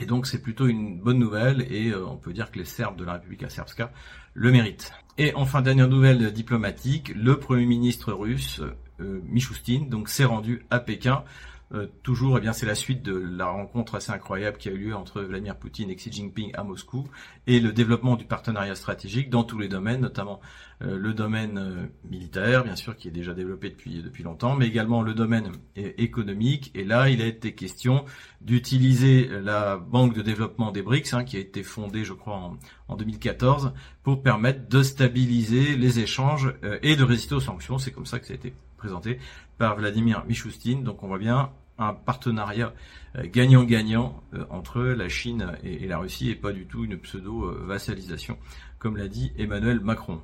Et 0.00 0.06
donc 0.06 0.26
c'est 0.26 0.42
plutôt 0.42 0.66
une 0.66 0.98
bonne 0.98 1.18
nouvelle 1.18 1.62
et 1.72 1.94
on 1.94 2.16
peut 2.16 2.32
dire 2.32 2.50
que 2.50 2.58
les 2.58 2.64
Serbes 2.64 2.96
de 2.96 3.04
la 3.04 3.14
République 3.14 3.48
Srpska 3.48 3.92
le 4.34 4.50
méritent. 4.50 4.92
Et 5.16 5.32
enfin, 5.34 5.62
dernière 5.62 5.88
nouvelle 5.88 6.32
diplomatique, 6.32 7.12
le 7.14 7.38
Premier 7.38 7.66
ministre 7.66 8.12
russe, 8.12 8.60
euh, 9.00 9.20
Michoustine, 9.28 9.88
donc 9.88 10.08
s'est 10.08 10.24
rendu 10.24 10.66
à 10.70 10.80
Pékin 10.80 11.22
euh, 11.72 11.86
toujours, 12.02 12.36
eh 12.38 12.40
bien, 12.40 12.52
c'est 12.52 12.66
la 12.66 12.74
suite 12.74 13.02
de 13.02 13.14
la 13.14 13.46
rencontre 13.46 13.94
assez 13.94 14.12
incroyable 14.12 14.58
qui 14.58 14.68
a 14.68 14.72
eu 14.72 14.76
lieu 14.76 14.94
entre 14.94 15.22
Vladimir 15.22 15.56
Poutine 15.56 15.90
et 15.90 15.96
Xi 15.96 16.12
Jinping 16.12 16.50
à 16.54 16.62
Moscou 16.62 17.08
et 17.46 17.58
le 17.58 17.72
développement 17.72 18.16
du 18.16 18.26
partenariat 18.26 18.74
stratégique 18.74 19.30
dans 19.30 19.44
tous 19.44 19.58
les 19.58 19.68
domaines, 19.68 20.02
notamment 20.02 20.40
euh, 20.82 20.98
le 20.98 21.14
domaine 21.14 21.58
euh, 21.58 21.86
militaire, 22.08 22.64
bien 22.64 22.76
sûr, 22.76 22.96
qui 22.96 23.08
est 23.08 23.12
déjà 23.12 23.32
développé 23.32 23.70
depuis 23.70 24.02
depuis 24.02 24.22
longtemps, 24.22 24.54
mais 24.54 24.66
également 24.66 25.02
le 25.02 25.14
domaine 25.14 25.52
économique. 25.76 26.70
Et 26.74 26.84
là, 26.84 27.08
il 27.08 27.22
a 27.22 27.26
été 27.26 27.54
question 27.54 28.04
d'utiliser 28.42 29.26
la 29.26 29.78
banque 29.78 30.14
de 30.14 30.22
développement 30.22 30.70
des 30.70 30.82
BRICS, 30.82 31.14
hein, 31.14 31.24
qui 31.24 31.36
a 31.36 31.40
été 31.40 31.62
fondée, 31.62 32.04
je 32.04 32.12
crois, 32.12 32.36
en, 32.36 32.58
en 32.88 32.96
2014, 32.96 33.72
pour 34.02 34.22
permettre 34.22 34.68
de 34.68 34.82
stabiliser 34.82 35.76
les 35.76 35.98
échanges 36.00 36.54
et 36.82 36.94
de 36.94 37.04
résister 37.04 37.34
aux 37.34 37.40
sanctions. 37.40 37.78
C'est 37.78 37.90
comme 37.90 38.06
ça 38.06 38.18
que 38.18 38.26
ça 38.26 38.34
a 38.34 38.36
été 38.36 38.52
présenté 38.84 39.18
par 39.56 39.76
Vladimir 39.76 40.24
Michoustine. 40.28 40.84
Donc 40.84 41.02
on 41.02 41.08
voit 41.08 41.18
bien 41.18 41.50
un 41.78 41.94
partenariat 41.94 42.74
euh, 43.16 43.24
gagnant-gagnant 43.26 44.22
euh, 44.34 44.44
entre 44.50 44.82
la 44.82 45.08
Chine 45.08 45.52
et 45.64 45.88
la 45.88 45.98
Russie 45.98 46.28
et 46.28 46.34
pas 46.34 46.52
du 46.52 46.66
tout 46.66 46.84
une 46.84 46.98
pseudo-vassalisation, 46.98 48.36
comme 48.78 48.98
l'a 48.98 49.08
dit 49.08 49.32
Emmanuel 49.38 49.80
Macron. 49.80 50.20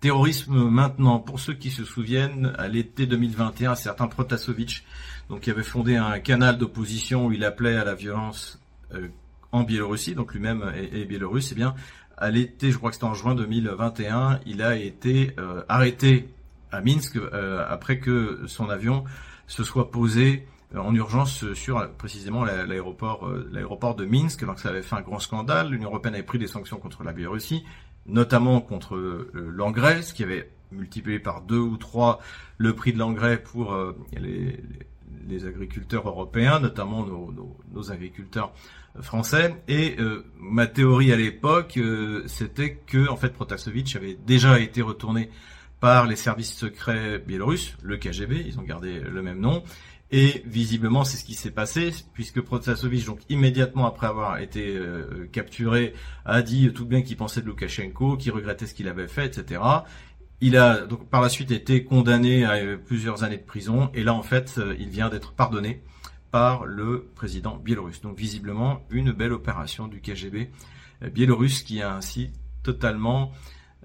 Terrorisme 0.00 0.68
maintenant, 0.68 1.20
pour 1.20 1.40
ceux 1.40 1.54
qui 1.54 1.70
se 1.70 1.84
souviennent, 1.84 2.52
à 2.58 2.68
l'été 2.68 3.06
2021, 3.06 3.70
un 3.70 3.74
certain 3.76 4.08
Protasevich, 4.08 4.84
donc 5.30 5.40
qui 5.40 5.50
avait 5.50 5.62
fondé 5.62 5.96
un 5.96 6.18
canal 6.18 6.58
d'opposition 6.58 7.26
où 7.26 7.32
il 7.32 7.44
appelait 7.44 7.76
à 7.76 7.84
la 7.84 7.94
violence 7.94 8.60
euh, 8.92 9.08
en 9.52 9.62
Biélorussie, 9.62 10.14
donc 10.14 10.34
lui-même 10.34 10.70
est, 10.74 11.04
biélorusse, 11.06 11.52
et 11.52 11.54
eh 11.54 11.56
bien 11.56 11.74
à 12.18 12.30
l'été, 12.30 12.70
je 12.70 12.76
crois 12.76 12.90
que 12.90 12.96
c'était 12.96 13.06
en 13.06 13.14
juin 13.14 13.34
2021, 13.34 14.40
il 14.44 14.62
a 14.62 14.76
été 14.76 15.34
arrêté 15.68 16.28
à 16.72 16.80
Minsk 16.80 17.16
euh, 17.16 17.64
après 17.68 17.98
que 17.98 18.40
son 18.46 18.70
avion 18.70 19.04
se 19.46 19.62
soit 19.62 19.90
posé 19.90 20.46
euh, 20.74 20.78
en 20.78 20.94
urgence 20.94 21.52
sur 21.52 21.88
précisément 21.96 22.44
l'aéroport 22.44 23.28
euh, 23.28 23.48
l'aéroport 23.52 23.94
de 23.94 24.04
Minsk. 24.04 24.44
Donc 24.44 24.58
ça 24.58 24.70
avait 24.70 24.82
fait 24.82 24.96
un 24.96 25.02
grand 25.02 25.20
scandale. 25.20 25.70
L'Union 25.70 25.90
européenne 25.90 26.14
avait 26.14 26.22
pris 26.22 26.38
des 26.38 26.48
sanctions 26.48 26.78
contre 26.78 27.04
la 27.04 27.12
Biélorussie, 27.12 27.64
notamment 28.06 28.60
contre 28.60 28.96
l'engrais, 29.34 30.02
ce 30.02 30.14
qui 30.14 30.24
avait 30.24 30.50
multiplié 30.72 31.18
par 31.18 31.42
deux 31.42 31.58
ou 31.58 31.76
trois 31.76 32.20
le 32.56 32.74
prix 32.74 32.92
de 32.94 32.98
l'engrais 32.98 33.40
pour 33.40 33.76
les, 34.16 35.46
agriculteurs 35.46 36.08
européens, 36.08 36.58
notamment 36.60 37.04
nos, 37.04 37.54
nos, 37.72 37.92
agriculteurs 37.92 38.52
français. 39.00 39.54
Et 39.68 39.96
ma 40.38 40.66
théorie 40.66 41.12
à 41.12 41.16
l'époque, 41.16 41.78
c'était 42.26 42.76
que 42.86 43.08
en 43.08 43.16
fait 43.16 43.32
Protasevich 43.32 43.94
avait 43.96 44.14
déjà 44.14 44.58
été 44.58 44.82
retourné 44.82 45.30
par 45.82 46.06
les 46.06 46.14
services 46.14 46.54
secrets 46.54 47.18
biélorusses, 47.18 47.76
le 47.82 47.96
KGB, 47.96 48.44
ils 48.46 48.60
ont 48.60 48.62
gardé 48.62 49.00
le 49.00 49.20
même 49.20 49.40
nom, 49.40 49.64
Et 50.12 50.44
visiblement, 50.46 51.02
c'est 51.02 51.16
ce 51.16 51.24
qui 51.24 51.34
s'est 51.34 51.50
passé, 51.50 51.90
puisque 52.12 52.40
Protasevich, 52.40 53.04
donc 53.04 53.18
immédiatement 53.28 53.86
après 53.86 54.06
avoir 54.06 54.38
été 54.38 54.76
euh, 54.76 55.26
capturé, 55.32 55.94
a 56.24 56.40
dit 56.42 56.72
tout 56.72 56.86
bien 56.86 57.02
qu'il 57.02 57.16
pensait 57.16 57.40
de 57.40 57.46
Loukachenko, 57.46 58.16
qu'il 58.16 58.30
regrettait 58.30 58.66
ce 58.66 58.74
qu'il 58.74 58.86
avait 58.86 59.08
fait, 59.08 59.26
etc. 59.26 59.60
Il 60.40 60.56
a 60.56 60.86
donc 60.86 61.08
par 61.08 61.20
la 61.20 61.28
suite 61.28 61.50
été 61.50 61.82
condamné 61.82 62.44
à 62.44 62.52
euh, 62.52 62.76
plusieurs 62.76 63.24
années 63.24 63.38
de 63.38 63.42
prison, 63.42 63.90
et 63.92 64.04
là 64.04 64.14
en 64.14 64.22
fait, 64.22 64.58
euh, 64.58 64.76
il 64.78 64.88
vient 64.88 65.08
d'être 65.08 65.32
pardonné 65.32 65.82
par 66.30 66.64
le 66.64 67.10
président 67.16 67.56
biélorusse. 67.56 68.02
Donc 68.02 68.16
visiblement, 68.16 68.86
une 68.90 69.10
belle 69.10 69.32
opération 69.32 69.88
du 69.88 70.00
KGB 70.00 70.48
biélorusse 71.10 71.64
qui 71.64 71.82
a 71.82 71.92
ainsi 71.92 72.30
totalement 72.62 73.32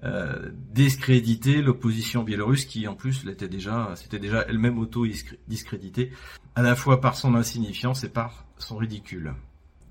euh, 0.04 0.50
discréditer 0.72 1.60
l'opposition 1.60 2.22
biélorusse 2.22 2.66
qui 2.66 2.86
en 2.86 2.94
plus 2.94 3.24
l'était 3.24 3.48
déjà, 3.48 3.94
c'était 3.96 4.20
déjà 4.20 4.44
elle-même 4.48 4.78
auto-discréditée, 4.78 6.12
à 6.54 6.62
la 6.62 6.76
fois 6.76 7.00
par 7.00 7.16
son 7.16 7.34
insignifiance 7.34 8.04
et 8.04 8.08
par 8.08 8.44
son 8.58 8.76
ridicule. 8.76 9.34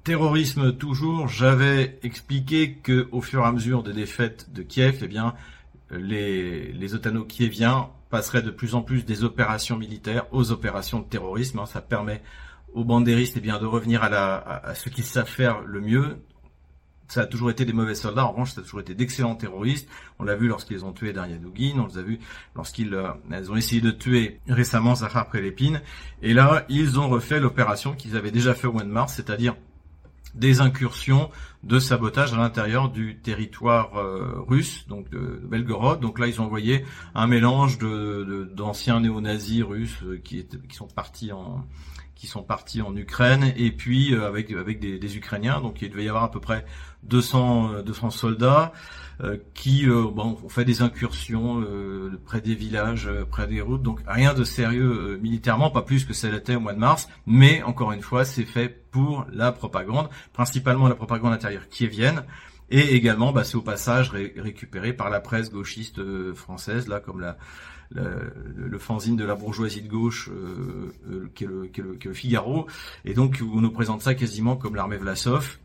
Terrorisme 0.05 0.77
toujours, 0.77 1.27
j'avais 1.27 1.99
expliqué 2.03 2.75
que 2.75 3.09
au 3.11 3.19
fur 3.19 3.41
et 3.41 3.45
à 3.45 3.51
mesure 3.51 3.83
des 3.83 3.91
défaites 3.91 4.53
de 4.53 4.63
Kiev, 4.63 4.99
eh 5.01 5.07
bien, 5.07 5.33
les, 5.91 6.71
les 6.71 6.95
otano-kieviens 6.95 7.89
passeraient 8.09 8.41
de 8.41 8.51
plus 8.51 8.75
en 8.75 8.81
plus 8.81 9.03
des 9.03 9.25
opérations 9.25 9.75
militaires 9.75 10.25
aux 10.31 10.51
opérations 10.51 10.99
de 10.99 11.05
terrorisme. 11.05 11.59
Hein. 11.59 11.65
ça 11.65 11.81
permet 11.81 12.21
aux 12.73 12.85
bandéristes 12.85 13.35
eh 13.37 13.41
bien, 13.41 13.59
de 13.59 13.65
revenir 13.65 14.03
à, 14.03 14.09
la, 14.09 14.35
à 14.35 14.75
ce 14.75 14.87
qu'ils 14.89 15.03
savent 15.03 15.27
faire 15.27 15.61
le 15.61 15.81
mieux, 15.81 16.17
ça 17.07 17.21
a 17.21 17.25
toujours 17.25 17.49
été 17.49 17.65
des 17.65 17.73
mauvais 17.73 17.95
soldats. 17.95 18.25
En 18.25 18.31
revanche, 18.31 18.51
ça 18.51 18.61
a 18.61 18.63
toujours 18.63 18.81
été 18.81 18.93
d'excellents 18.93 19.35
terroristes. 19.35 19.87
On 20.19 20.23
l'a 20.23 20.35
vu 20.35 20.47
lorsqu'ils 20.47 20.83
ont 20.83 20.91
tué 20.91 21.13
Daria 21.13 21.37
Dugin. 21.37 21.79
On 21.79 21.87
les 21.87 21.97
a 21.97 22.01
vu 22.01 22.19
lorsqu'ils 22.55 22.93
euh, 22.93 23.11
ont 23.49 23.55
essayé 23.55 23.81
de 23.81 23.91
tuer 23.91 24.39
récemment 24.47 24.95
Zahar 24.95 25.27
Prelépine. 25.27 25.81
Et 26.21 26.33
là, 26.33 26.65
ils 26.69 26.99
ont 26.99 27.07
refait 27.07 27.39
l'opération 27.39 27.93
qu'ils 27.93 28.17
avaient 28.17 28.31
déjà 28.31 28.53
fait 28.53 28.67
au 28.67 28.73
mois 28.73 28.83
de 28.83 28.89
mars, 28.89 29.13
c'est-à-dire 29.13 29.55
des 30.35 30.61
incursions 30.61 31.31
de 31.63 31.79
sabotage 31.79 32.33
à 32.33 32.37
l'intérieur 32.37 32.89
du 32.89 33.17
territoire 33.17 33.97
euh, 33.97 34.43
russe, 34.47 34.85
donc 34.87 35.09
de, 35.09 35.41
Belgorod. 35.49 35.99
Donc 35.99 36.19
là, 36.19 36.27
ils 36.27 36.41
ont 36.41 36.45
envoyé 36.45 36.85
un 37.15 37.25
mélange 37.25 37.77
de 37.77 38.51
d'anciens 38.53 38.99
néo-nazis 38.99 39.63
russes 39.63 40.03
qui 40.23 40.45
sont 40.71 40.87
partis 40.87 41.31
en 41.31 41.65
qui 42.17 42.27
sont 42.27 42.43
partis 42.43 42.81
en 42.81 42.95
Ukraine 42.95 43.53
et 43.55 43.71
puis 43.71 44.15
avec 44.15 44.51
avec 44.51 44.79
des, 44.79 44.97
des, 44.97 45.17
Ukrainiens. 45.17 45.61
Donc 45.61 45.81
il 45.81 45.89
devait 45.89 46.05
y 46.05 46.09
avoir 46.09 46.23
à 46.23 46.31
peu 46.31 46.39
près 46.39 46.65
200, 47.03 47.83
200 47.83 48.07
euh, 48.07 48.09
soldats 48.09 48.73
euh, 49.23 49.37
qui 49.53 49.87
euh, 49.87 50.05
bon, 50.11 50.37
ont 50.43 50.49
fait 50.49 50.65
des 50.65 50.81
incursions 50.81 51.63
près 52.25 52.41
des 52.41 52.55
villages, 52.55 53.09
près 53.29 53.47
des 53.47 53.61
routes. 53.61 53.83
Donc 53.83 54.01
rien 54.07 54.33
de 54.33 54.43
sérieux 54.43 55.19
militairement, 55.21 55.69
pas 55.69 55.81
plus 55.81 56.05
que 56.05 56.13
ça 56.13 56.29
l'était 56.29 56.55
au 56.55 56.59
mois 56.59 56.73
de 56.73 56.79
mars. 56.79 57.07
Mais 57.25 57.63
encore 57.63 57.91
une 57.91 58.01
fois, 58.01 58.25
c'est 58.25 58.45
fait 58.45 58.69
pour 58.91 59.25
la 59.31 59.51
propagande, 59.51 60.09
principalement 60.33 60.87
la 60.87 60.95
propagande 60.95 61.33
intérieure 61.33 61.67
qui 61.69 61.87
vienne. 61.87 62.23
Et 62.69 62.95
également, 62.95 63.31
bah, 63.31 63.45
c'est 63.45 63.55
au 63.55 63.61
passage 63.61 64.11
récupéré 64.11 64.91
par 64.91 65.09
la 65.09 65.21
presse 65.21 65.49
gauchiste 65.49 66.01
française, 66.33 66.89
là, 66.89 66.99
comme 66.99 67.21
la, 67.21 67.37
le, 67.91 68.77
fanzine 68.79 69.15
de 69.15 69.25
la 69.25 69.35
bourgeoisie 69.35 69.81
de 69.81 69.87
gauche, 69.87 70.29
qui, 71.35 71.43
est 71.43 71.47
le, 71.47 71.67
qui, 71.67 71.81
est 71.81 72.05
le, 72.05 72.13
Figaro. 72.13 72.67
Et 73.05 73.13
donc, 73.13 73.41
on 73.41 73.61
nous 73.61 73.71
présente 73.71 74.01
ça 74.01 74.15
quasiment 74.15 74.55
comme 74.55 74.75
l'armée 74.75 74.97
Vlasov. 74.97 75.57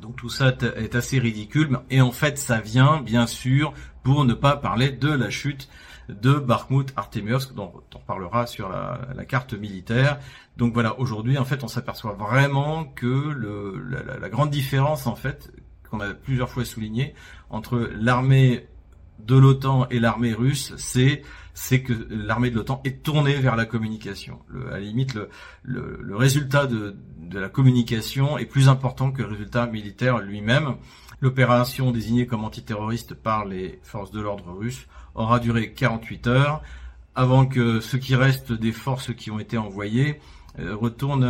Donc 0.00 0.16
tout 0.16 0.28
ça 0.28 0.52
est 0.76 0.94
assez 0.94 1.18
ridicule. 1.18 1.78
Et 1.90 2.00
en 2.00 2.12
fait, 2.12 2.38
ça 2.38 2.60
vient, 2.60 3.00
bien 3.00 3.26
sûr, 3.26 3.72
pour 4.02 4.24
ne 4.24 4.34
pas 4.34 4.56
parler 4.56 4.90
de 4.90 5.08
la 5.08 5.30
chute 5.30 5.68
de 6.08 6.34
Bakhmut 6.34 6.92
Artemievsk, 6.96 7.54
dont 7.54 7.72
on 7.94 7.98
parlera 7.98 8.46
sur 8.46 8.68
la, 8.68 9.24
carte 9.24 9.54
militaire. 9.54 10.18
Donc 10.56 10.72
voilà, 10.72 10.98
aujourd'hui, 11.00 11.38
en 11.38 11.44
fait, 11.44 11.64
on 11.64 11.68
s'aperçoit 11.68 12.12
vraiment 12.12 12.84
que 12.84 13.34
la, 13.90 14.18
la, 14.18 14.28
grande 14.28 14.50
différence, 14.50 15.06
en 15.06 15.16
fait, 15.16 15.50
qu'on 15.90 16.00
a 16.00 16.14
plusieurs 16.14 16.48
fois 16.48 16.64
souligné, 16.64 17.14
entre 17.50 17.90
l'armée 17.94 18.66
de 19.18 19.36
l'OTAN 19.36 19.86
et 19.90 19.98
l'armée 19.98 20.34
russe, 20.34 20.72
c'est 20.76 21.22
c'est 21.54 21.82
que 21.82 21.94
l'armée 22.10 22.50
de 22.50 22.56
l'OTAN 22.56 22.82
est 22.84 23.02
tournée 23.02 23.36
vers 23.36 23.56
la 23.56 23.64
communication. 23.64 24.40
Le, 24.48 24.68
à 24.68 24.72
la 24.72 24.80
limite, 24.80 25.14
le, 25.14 25.30
le, 25.62 25.98
le 26.02 26.16
résultat 26.16 26.66
de, 26.66 26.94
de, 27.18 27.38
la 27.38 27.48
communication 27.48 28.36
est 28.36 28.44
plus 28.44 28.68
important 28.68 29.10
que 29.10 29.22
le 29.22 29.28
résultat 29.28 29.66
militaire 29.66 30.18
lui-même. 30.18 30.76
L'opération 31.22 31.92
désignée 31.92 32.26
comme 32.26 32.44
antiterroriste 32.44 33.14
par 33.14 33.46
les 33.46 33.80
forces 33.82 34.10
de 34.10 34.20
l'ordre 34.20 34.52
russes 34.52 34.86
aura 35.14 35.38
duré 35.38 35.72
48 35.72 36.26
heures 36.26 36.62
avant 37.16 37.46
que 37.46 37.80
ce 37.80 37.96
qui 37.96 38.14
reste 38.14 38.52
des 38.52 38.72
forces 38.72 39.12
qui 39.14 39.30
ont 39.30 39.40
été 39.40 39.58
envoyées 39.58 40.20
euh, 40.58 40.76
retourne 40.76 41.24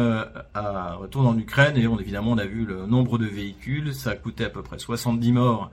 à, 0.55 0.95
retourne 0.95 1.27
en 1.27 1.39
Ukraine 1.39 1.77
et 1.77 1.87
on 1.87 1.99
évidemment 1.99 2.33
on 2.33 2.39
a 2.39 2.45
vu 2.45 2.65
le 2.65 2.87
nombre 2.87 3.19
de 3.19 3.27
véhicules, 3.27 3.95
ça 3.95 4.11
a 4.11 4.17
coûté 4.17 4.45
à 4.45 4.51
peu 4.51 4.63
près 4.63 4.79
70 4.79 5.33
morts 5.33 5.71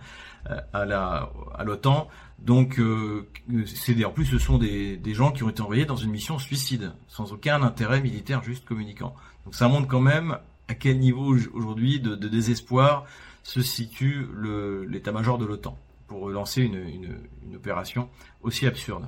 euh, 0.50 0.60
à 0.74 1.64
l'OTAN. 1.64 2.08
Donc, 2.40 2.80
euh, 2.80 3.30
c'est 3.66 4.04
en 4.04 4.12
plus, 4.12 4.26
ce 4.26 4.38
sont 4.38 4.58
des, 4.58 5.00
gens 5.14 5.32
qui 5.32 5.44
ont 5.44 5.50
été 5.50 5.62
envoyés 5.62 5.86
dans 5.86 5.96
une 5.96 6.12
mission 6.12 6.40
suicide, 6.40 6.92
sans 7.08 7.32
aucun 7.32 7.62
intérêt 7.62 8.02
militaire, 8.02 8.44
juste 8.44 8.66
communiquant. 8.66 9.16
Donc, 9.46 9.56
ça 9.56 9.68
montre 9.68 9.88
quand 9.88 10.02
même 10.02 10.38
à 10.68 10.74
quel 10.74 11.00
niveau 11.00 11.34
aujourd'hui 11.54 12.00
de, 12.02 12.16
désespoir 12.16 13.06
se 13.44 13.62
situe 13.62 14.28
l'état-major 14.90 15.38
de 15.38 15.46
l'OTAN 15.46 15.78
pour 16.08 16.30
lancer 16.30 16.64
une, 16.64 17.56
opération 17.56 18.10
aussi 18.42 18.68
absurde. 18.68 19.06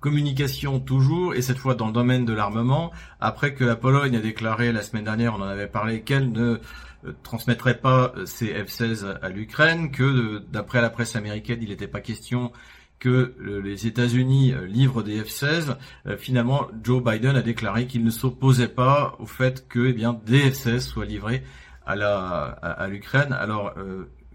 Communication 0.00 0.80
toujours, 0.80 1.34
et 1.34 1.42
cette 1.42 1.58
fois 1.58 1.74
dans 1.74 1.86
le 1.86 1.92
domaine 1.92 2.24
de 2.24 2.32
l'armement, 2.32 2.90
après 3.20 3.54
que 3.54 3.64
la 3.64 3.76
Pologne 3.76 4.16
a 4.16 4.20
déclaré 4.20 4.72
la 4.72 4.80
semaine 4.80 5.04
dernière, 5.04 5.34
on 5.34 5.42
en 5.42 5.48
avait 5.48 5.66
parlé, 5.66 6.00
qu'elle 6.00 6.32
ne 6.32 6.58
euh, 7.06 7.12
transmettrait 7.22 7.78
pas 7.78 8.12
euh, 8.16 8.24
F-16 8.24 9.18
à 9.20 9.28
l'Ukraine, 9.28 9.90
que 9.90 10.02
euh, 10.02 10.40
d'après 10.50 10.80
la 10.80 10.88
presse 10.88 11.16
américaine, 11.16 11.58
il 11.60 11.68
n'était 11.68 11.86
pas 11.86 12.00
question 12.00 12.50
que 12.98 13.34
les 13.40 13.86
États-Unis 13.86 14.52
livrent 14.68 15.02
des 15.02 15.22
F-16. 15.22 15.78
Finalement, 16.18 16.68
Joe 16.82 17.02
Biden 17.02 17.34
a 17.34 17.40
déclaré 17.40 17.86
qu'il 17.86 18.04
ne 18.04 18.10
s'opposait 18.10 18.68
pas 18.68 19.16
au 19.18 19.24
fait 19.24 19.66
que 19.68 19.86
eh 19.86 19.94
bien, 19.94 20.20
des 20.26 20.50
F-16 20.50 20.80
soient 20.80 21.06
livrés 21.06 21.42
à, 21.86 22.86
l'Ukraine. 22.90 23.32
Alors 23.32 23.72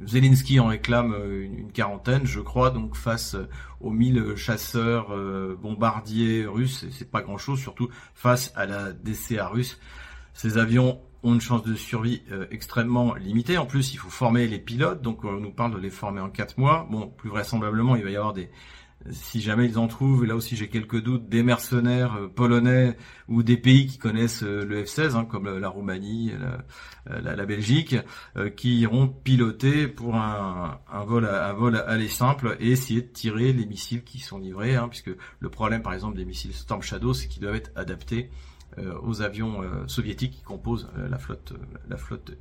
Zelensky 0.04 0.60
en 0.60 0.68
réclame 0.68 1.16
une, 1.42 1.72
quarantaine, 1.72 2.26
je 2.26 2.40
crois, 2.40 2.70
donc 2.70 2.96
face 2.96 3.36
aux 3.80 3.92
1000 3.92 4.36
chasseurs 4.36 5.16
bombardiers 5.58 6.46
russes, 6.46 6.86
c'est 6.92 7.10
pas 7.10 7.22
grand-chose, 7.22 7.60
surtout 7.60 7.90
face 8.14 8.52
à 8.56 8.66
la 8.66 8.92
DCA 8.92 9.48
russe. 9.48 9.80
Ces 10.34 10.58
avions 10.58 11.00
ont 11.26 11.34
une 11.34 11.42
chance 11.42 11.64
de 11.64 11.76
survie 11.76 12.22
euh, 12.32 12.46
extrêmement 12.52 13.16
limitée. 13.16 13.58
En 13.58 13.66
plus, 13.66 13.94
il 13.94 13.98
faut 13.98 14.10
former 14.10 14.48
les 14.48 14.60
pilotes, 14.60 15.02
donc 15.02 15.24
on 15.24 15.40
nous 15.40 15.52
parle 15.52 15.74
de 15.74 15.80
les 15.80 15.90
former 15.90 16.22
en 16.22 16.30
quatre 16.30 16.58
mois. 16.58 16.88
Bon, 16.92 17.08
plus 17.08 17.30
vraisemblablement, 17.30 17.96
il 17.96 18.04
va 18.04 18.12
y 18.12 18.16
avoir 18.16 18.34
des, 18.34 18.50
si 19.12 19.42
jamais 19.42 19.66
ils 19.66 19.78
en 19.78 19.88
trouvent, 19.88 20.24
et 20.24 20.28
là 20.28 20.36
aussi 20.36 20.56
j'ai 20.56 20.68
quelques 20.68 21.02
doutes, 21.02 21.30
des 21.30 21.44
mercenaires 21.44 22.16
euh, 22.16 22.28
polonais 22.28 22.98
ou 23.28 23.44
des 23.44 23.58
pays 23.58 23.88
qui 23.88 23.98
connaissent 23.98 24.44
euh, 24.44 24.66
le 24.66 24.84
F-16, 24.84 25.16
hein, 25.16 25.26
comme 25.26 25.58
la 25.58 25.70
Roumanie, 25.70 26.32
la, 27.08 27.46
Belgique, 27.46 27.96
qui 28.56 28.80
iront 28.80 29.08
piloter 29.08 29.88
pour 29.88 30.16
un, 30.16 30.80
vol, 31.06 31.26
à, 31.26 31.50
un 31.50 31.54
vol 31.54 31.76
aller 31.76 32.08
simple 32.08 32.58
et 32.60 32.72
essayer 32.72 33.02
de 33.02 33.08
tirer 33.08 33.54
les 33.54 33.66
missiles 33.66 34.04
qui 34.04 34.20
sont 34.20 34.40
livrés, 34.40 34.76
hein, 34.76 34.88
puisque 34.90 35.12
le 35.40 35.50
problème, 35.50 35.84
par 35.84 35.94
exemple, 35.94 36.18
des 36.18 36.26
missiles 36.26 36.54
Storm 36.54 36.82
Shadow, 36.82 37.14
c'est 37.14 37.28
qu'ils 37.28 37.42
doivent 37.42 37.56
être 37.56 37.72
adaptés 37.76 38.32
euh, 38.78 39.00
aux 39.04 39.22
avions 39.22 39.62
euh, 39.62 39.88
soviétiques 39.88 40.34
qui 40.34 40.42
composent 40.42 40.90
euh, 40.98 41.08
la 41.08 41.18
flotte, 41.18 41.54
la 41.88 41.96
flotte 41.96 42.38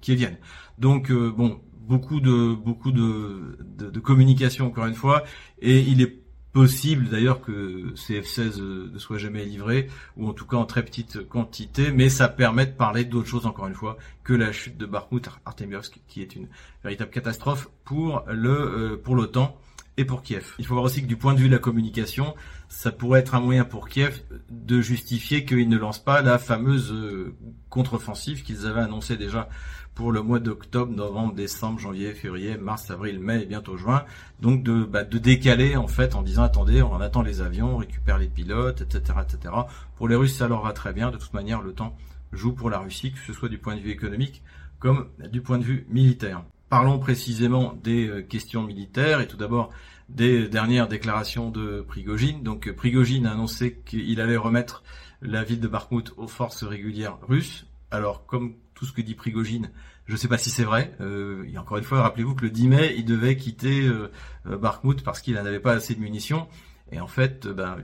qui 0.00 0.16
viennent. 0.16 0.38
Donc 0.78 1.12
bon, 1.12 1.60
beaucoup 1.88 2.20
de 2.20 2.54
beaucoup 2.54 2.92
de, 2.92 3.58
de, 3.60 4.00
communication 4.00 4.66
encore 4.66 4.86
une 4.86 4.94
fois, 4.94 5.24
et 5.60 5.80
il 5.80 6.02
est 6.02 6.18
possible 6.52 7.08
d'ailleurs 7.08 7.40
que 7.40 7.92
ces 7.94 8.20
F-16 8.20 8.60
ne 8.92 8.98
soient 8.98 9.18
jamais 9.18 9.44
livrés, 9.44 9.88
ou 10.16 10.28
en 10.28 10.32
tout 10.32 10.46
cas 10.46 10.56
en 10.56 10.64
très 10.64 10.84
petite 10.84 11.26
quantité, 11.28 11.90
mais 11.92 12.08
ça 12.08 12.28
permet 12.28 12.66
de 12.66 12.72
parler 12.72 13.04
d'autre 13.04 13.28
chose 13.28 13.46
encore 13.46 13.68
une 13.68 13.74
fois 13.74 13.96
que 14.24 14.32
la 14.32 14.52
chute 14.52 14.76
de 14.76 14.86
Bakhmut 14.86 15.28
Artemievsk, 15.44 16.00
qui 16.08 16.20
est 16.22 16.36
une 16.36 16.48
véritable 16.82 17.10
catastrophe 17.10 17.68
pour 17.84 18.24
le 18.28 19.00
pour 19.02 19.14
l'OTAN 19.14 19.56
et 19.98 20.04
pour 20.04 20.22
Kiev. 20.22 20.54
Il 20.58 20.66
faut 20.66 20.74
voir 20.74 20.84
aussi 20.84 21.02
que 21.02 21.06
du 21.06 21.16
point 21.16 21.34
de 21.34 21.40
vue 21.40 21.48
de 21.48 21.54
la 21.54 21.58
communication, 21.58 22.34
ça 22.68 22.92
pourrait 22.92 23.20
être 23.20 23.34
un 23.34 23.40
moyen 23.40 23.64
pour 23.64 23.88
Kiev 23.88 24.22
de 24.50 24.80
justifier 24.80 25.44
qu'ils 25.44 25.68
ne 25.68 25.76
lancent 25.76 26.02
pas 26.02 26.22
la 26.22 26.38
fameuse 26.38 26.92
euh, 26.92 27.34
contre-offensive 27.68 28.42
qu'ils 28.42 28.66
avaient 28.66 28.80
annoncée 28.80 29.16
déjà 29.16 29.48
pour 29.94 30.12
le 30.12 30.22
mois 30.22 30.38
d'octobre, 30.38 30.92
novembre, 30.92 31.34
décembre, 31.34 31.80
janvier, 31.80 32.14
février, 32.14 32.56
mars, 32.56 32.90
avril, 32.90 33.18
mai 33.18 33.42
et 33.42 33.46
bientôt 33.46 33.76
juin. 33.76 34.04
Donc 34.40 34.62
de, 34.62 34.84
bah, 34.84 35.04
de 35.04 35.18
décaler 35.18 35.76
en 35.76 35.88
fait 35.88 36.14
en 36.14 36.22
disant 36.22 36.44
attendez, 36.44 36.82
on 36.82 37.00
attend 37.00 37.22
les 37.22 37.40
avions, 37.40 37.74
on 37.74 37.76
récupère 37.78 38.16
les 38.16 38.28
pilotes, 38.28 38.80
etc., 38.80 39.18
etc. 39.22 39.54
Pour 39.96 40.08
les 40.08 40.14
Russes, 40.14 40.36
ça 40.36 40.48
leur 40.48 40.62
va 40.62 40.72
très 40.72 40.92
bien. 40.92 41.10
De 41.10 41.16
toute 41.16 41.34
manière, 41.34 41.60
le 41.60 41.72
temps 41.72 41.96
joue 42.32 42.52
pour 42.52 42.70
la 42.70 42.78
Russie, 42.78 43.12
que 43.12 43.18
ce 43.26 43.32
soit 43.32 43.48
du 43.48 43.58
point 43.58 43.74
de 43.74 43.80
vue 43.80 43.90
économique 43.90 44.42
comme 44.78 45.08
du 45.32 45.40
point 45.40 45.58
de 45.58 45.64
vue 45.64 45.86
militaire. 45.88 46.44
parlons 46.68 47.00
précisément 47.00 47.74
des 47.82 48.24
questions 48.28 48.62
militaires 48.62 49.20
et 49.20 49.26
tout 49.26 49.36
d'abord 49.36 49.70
des 50.08 50.48
dernières 50.48 50.88
déclarations 50.88 51.50
de 51.50 51.82
Prigogine. 51.86 52.42
Donc 52.42 52.70
Prigogine 52.72 53.26
a 53.26 53.32
annoncé 53.32 53.82
qu'il 53.84 54.20
allait 54.20 54.36
remettre 54.36 54.82
la 55.20 55.44
ville 55.44 55.60
de 55.60 55.68
Bakhmut 55.68 56.12
aux 56.16 56.28
forces 56.28 56.64
régulières 56.64 57.18
russes. 57.22 57.66
Alors 57.90 58.26
comme 58.26 58.54
tout 58.74 58.86
ce 58.86 58.92
que 58.92 59.00
dit 59.00 59.14
Prigogine, 59.14 59.70
je 60.08 60.12
ne 60.12 60.16
sais 60.16 60.28
pas 60.28 60.38
si 60.38 60.50
c'est 60.50 60.64
vrai. 60.64 60.94
Euh, 61.00 61.44
et 61.52 61.58
encore 61.58 61.76
une 61.76 61.84
fois, 61.84 62.02
rappelez-vous 62.02 62.34
que 62.34 62.42
le 62.44 62.50
10 62.50 62.68
mai, 62.68 62.94
il 62.96 63.04
devait 63.04 63.36
quitter 63.36 63.86
euh, 63.86 64.10
euh 64.46 64.56
Bakhmut 64.56 65.04
parce 65.04 65.20
qu'il 65.20 65.34
n'avait 65.34 65.60
pas 65.60 65.72
assez 65.72 65.94
de 65.94 66.00
munitions. 66.00 66.48
Et 66.90 66.98
en 67.00 67.06
fait, 67.06 67.44
euh, 67.44 67.52
ben, 67.52 67.76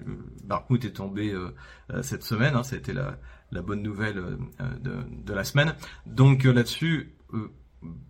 Bakhmut 0.44 0.82
est 0.84 0.92
tombé 0.92 1.34
cette 2.02 2.22
semaine. 2.22 2.54
Hein, 2.54 2.62
ça 2.62 2.76
a 2.76 2.78
été 2.78 2.94
la, 2.94 3.18
la 3.52 3.60
bonne 3.60 3.82
nouvelle 3.82 4.38
de, 4.80 4.96
de, 5.24 5.34
la 5.34 5.44
semaine. 5.44 5.74
Donc 6.06 6.44
là-dessus, 6.44 7.14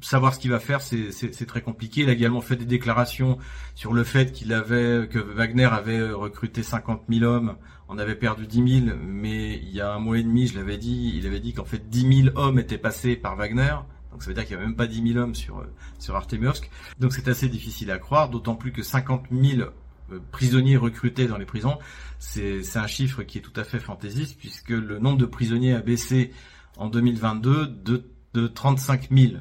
savoir 0.01 0.35
ce 0.35 0.39
qu'il 0.39 0.51
va 0.51 0.61
faire, 0.61 0.81
c'est 0.81 1.47
très 1.47 1.63
compliqué. 1.63 2.03
Il 2.03 2.09
a 2.09 2.13
également 2.13 2.41
fait 2.41 2.57
des 2.57 2.65
déclarations 2.65 3.39
sur 3.75 3.93
le 3.93 4.05
fait 4.05 4.33
qu'il 4.33 4.53
avait 4.53 5.09
que 5.09 5.19
Wagner 5.19 5.65
avait 5.65 6.11
recruté 6.11 6.63
50 6.63 7.03
000 7.09 7.25
hommes, 7.25 7.57
on 7.89 7.99
avait 7.99 8.15
perdu 8.15 8.47
10 8.47 8.85
000, 8.87 8.97
mais 9.03 9.57
il 9.57 9.71
y 9.71 9.81
a 9.81 9.93
un 9.93 9.99
mois 9.99 10.19
et 10.19 10.23
demi, 10.23 10.47
je 10.47 10.57
l'avais 10.57 10.79
dit, 10.79 11.13
il 11.17 11.27
avait 11.27 11.41
dit 11.41 11.53
qu'en 11.53 11.65
fait 11.65 11.89
10 11.89 12.25
000 12.25 12.37
hommes 12.37 12.59
étaient 12.59 12.79
passés 12.79 13.17
par 13.17 13.37
Wagner. 13.37 13.75
Donc 14.11 14.23
ça 14.23 14.29
veut 14.29 14.35
dire 14.35 14.45
qu'il 14.45 14.57
n'y 14.57 14.63
avait 14.63 14.69
même 14.69 14.77
pas 14.77 14.87
10 14.87 15.13
000 15.13 15.19
hommes 15.19 15.35
sur 15.35 15.65
sur 15.99 16.15
Artemiosk. 16.15 16.71
Donc 16.99 17.13
c'est 17.13 17.29
assez 17.29 17.49
difficile 17.49 17.91
à 17.91 17.99
croire, 17.99 18.31
d'autant 18.31 18.55
plus 18.55 18.73
que 18.73 18.83
50 18.83 19.27
000 19.33 19.69
euh, 20.13 20.21
prisonniers 20.31 20.77
recrutés 20.77 21.27
dans 21.27 21.39
les 21.39 21.47
prisons, 21.47 21.79
c'est 22.19 22.77
un 22.77 22.87
chiffre 22.87 23.23
qui 23.23 23.39
est 23.39 23.41
tout 23.41 23.59
à 23.59 23.65
fait 23.65 23.79
fantaisiste 23.79 24.39
puisque 24.39 24.71
le 24.71 24.99
nombre 24.99 25.17
de 25.17 25.25
prisonniers 25.25 25.75
a 25.75 25.81
baissé 25.81 26.31
en 26.77 26.89
2022 26.89 27.67
de, 27.67 28.05
de 28.35 28.47
35 28.47 29.09
000 29.11 29.33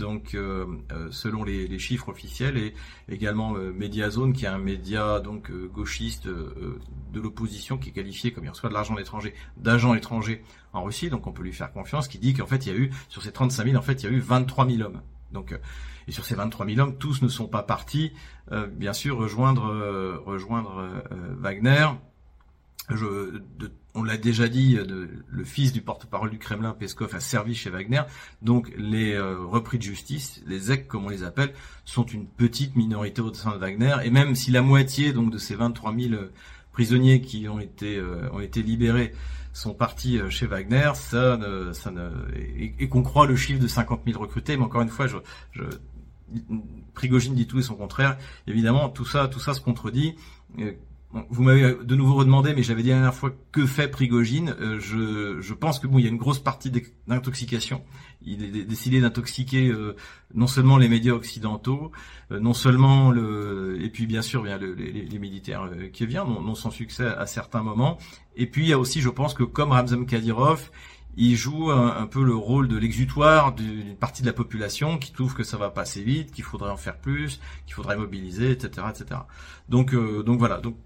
donc 0.00 0.34
euh, 0.34 0.66
euh, 0.92 1.08
selon 1.12 1.44
les, 1.44 1.78
chiffres 1.78 2.08
officiels 2.08 2.56
et 2.56 2.74
également 3.08 3.54
euh, 3.54 3.72
Mediazone 3.72 4.32
qui 4.32 4.44
est 4.44 4.48
un 4.48 4.58
média 4.58 5.20
donc 5.20 5.52
gauchiste 5.52 6.26
de 6.26 7.20
l'opposition 7.20 7.78
qui 7.78 7.90
est 7.90 7.92
qualifié 7.92 8.32
comme 8.32 8.44
il 8.44 8.50
reçoit 8.50 8.68
de 8.68 8.74
l'argent 8.74 8.98
étranger 8.98 9.34
d'agents 9.56 9.94
étrangers 9.94 10.42
en 10.72 10.82
Russie 10.82 11.10
donc 11.10 11.26
on 11.26 11.32
peut 11.32 11.42
lui 11.42 11.52
faire 11.52 11.72
confiance 11.72 12.08
qui 12.08 12.18
dit 12.18 12.34
qu'en 12.34 12.46
fait 12.46 12.66
il 12.66 12.72
y 12.72 12.74
a 12.74 12.78
eu 12.78 12.90
sur 13.08 13.22
ces 13.22 13.30
35 13.30 13.64
000 13.66 13.76
en 13.76 13.82
fait 13.82 14.02
il 14.02 14.06
y 14.06 14.08
a 14.08 14.12
eu 14.12 14.20
23 14.20 14.68
000 14.68 14.82
hommes. 14.82 15.00
Donc 15.32 15.56
et 16.08 16.12
sur 16.12 16.24
ces 16.24 16.34
23 16.34 16.66
000 16.66 16.80
hommes 16.80 16.96
tous 16.96 17.22
ne 17.22 17.28
sont 17.28 17.46
pas 17.46 17.62
partis 17.62 18.12
bien 18.72 18.92
sûr 18.92 19.16
rejoindre 19.16 20.22
rejoindre 20.24 20.88
Wagner 21.38 21.86
on 23.94 24.02
l'a 24.04 24.16
déjà 24.16 24.48
dit, 24.48 24.74
de, 24.74 25.08
le 25.28 25.44
fils 25.44 25.72
du 25.72 25.80
porte-parole 25.80 26.30
du 26.30 26.38
Kremlin, 26.38 26.72
Peskov, 26.72 27.14
a 27.14 27.20
servi 27.20 27.54
chez 27.54 27.70
Wagner. 27.70 28.02
Donc 28.42 28.72
les 28.76 29.14
euh, 29.14 29.38
repris 29.44 29.78
de 29.78 29.82
justice, 29.82 30.42
les 30.46 30.70
EC 30.70 30.86
comme 30.86 31.06
on 31.06 31.08
les 31.08 31.24
appelle, 31.24 31.52
sont 31.84 32.04
une 32.04 32.26
petite 32.26 32.76
minorité 32.76 33.20
au 33.20 33.32
sein 33.34 33.52
de 33.52 33.58
Wagner. 33.58 33.96
Et 34.04 34.10
même 34.10 34.34
si 34.34 34.50
la 34.50 34.62
moitié 34.62 35.12
donc 35.12 35.32
de 35.32 35.38
ces 35.38 35.54
23 35.54 35.94
000 35.94 36.14
euh, 36.14 36.32
prisonniers 36.72 37.20
qui 37.20 37.48
ont 37.48 37.60
été 37.60 37.96
euh, 37.96 38.30
ont 38.32 38.40
été 38.40 38.62
libérés 38.62 39.12
sont 39.52 39.74
partis 39.74 40.20
chez 40.30 40.46
Wagner, 40.46 40.92
ça, 40.94 41.36
ne, 41.36 41.72
ça 41.72 41.90
ne, 41.90 42.08
et, 42.36 42.88
qu'on 42.88 43.02
croit 43.02 43.26
le 43.26 43.34
chiffre 43.34 43.58
de 43.58 43.66
50 43.66 44.02
000 44.06 44.20
recrutés. 44.20 44.56
Mais 44.56 44.62
encore 44.62 44.82
une 44.82 44.88
fois, 44.88 45.08
je, 45.08 45.16
je 45.50 45.64
Prigogine 46.94 47.34
dit 47.34 47.48
tout 47.48 47.58
et 47.58 47.62
son 47.62 47.74
contraire. 47.74 48.16
Évidemment, 48.46 48.88
tout 48.88 49.04
ça, 49.04 49.26
tout 49.26 49.40
ça 49.40 49.52
se 49.52 49.60
contredit 49.60 50.14
vous 51.12 51.42
m'avez 51.42 51.74
de 51.74 51.96
nouveau 51.96 52.14
redemandé, 52.14 52.54
mais 52.54 52.62
j'avais 52.62 52.82
dit 52.82 52.90
la 52.90 52.96
dernière 52.96 53.14
fois 53.14 53.32
que 53.50 53.66
fait 53.66 53.88
Prigogine? 53.88 54.54
Euh, 54.60 54.78
je, 54.78 55.40
je, 55.40 55.54
pense 55.54 55.80
que 55.80 55.88
bon, 55.88 55.98
il 55.98 56.04
y 56.04 56.06
a 56.06 56.10
une 56.10 56.16
grosse 56.16 56.38
partie 56.38 56.70
d'intoxication. 57.08 57.82
Il 58.22 58.44
est 58.44 58.64
décidé 58.64 59.00
d'intoxiquer 59.00 59.68
euh, 59.68 59.96
non 60.34 60.46
seulement 60.46 60.78
les 60.78 60.88
médias 60.88 61.12
occidentaux, 61.12 61.90
euh, 62.30 62.38
non 62.38 62.54
seulement 62.54 63.10
le, 63.10 63.78
et 63.80 63.88
puis 63.88 64.06
bien 64.06 64.22
sûr 64.22 64.42
bien 64.42 64.56
le, 64.56 64.74
les, 64.74 64.92
les, 64.92 65.18
militaires 65.18 65.68
qui 65.92 66.06
viennent, 66.06 66.28
non, 66.28 66.42
non, 66.42 66.54
sans 66.54 66.70
succès 66.70 67.06
à 67.06 67.26
certains 67.26 67.62
moments. 67.62 67.98
Et 68.36 68.46
puis 68.46 68.66
il 68.66 68.68
y 68.68 68.72
a 68.72 68.78
aussi, 68.78 69.00
je 69.00 69.08
pense 69.08 69.34
que 69.34 69.42
comme 69.42 69.72
Ramzan 69.72 70.04
Kadyrov, 70.04 70.70
il 71.16 71.34
joue 71.34 71.72
un, 71.72 72.06
peu 72.06 72.22
le 72.22 72.36
rôle 72.36 72.68
de 72.68 72.76
l'exutoire 72.76 73.52
d'une 73.52 73.96
partie 73.96 74.22
de 74.22 74.28
la 74.28 74.32
population 74.32 74.96
qui 74.96 75.12
trouve 75.12 75.34
que 75.34 75.42
ça 75.42 75.56
va 75.56 75.68
pas 75.70 75.80
assez 75.80 76.02
vite, 76.02 76.30
qu'il 76.30 76.44
faudrait 76.44 76.70
en 76.70 76.76
faire 76.76 76.98
plus, 76.98 77.40
qu'il 77.66 77.74
faudrait 77.74 77.96
mobiliser, 77.96 78.52
etc., 78.52 78.86
etc. 78.90 79.20
Donc, 79.68 79.92
donc 79.92 80.38
voilà. 80.38 80.58
Donc 80.58 80.76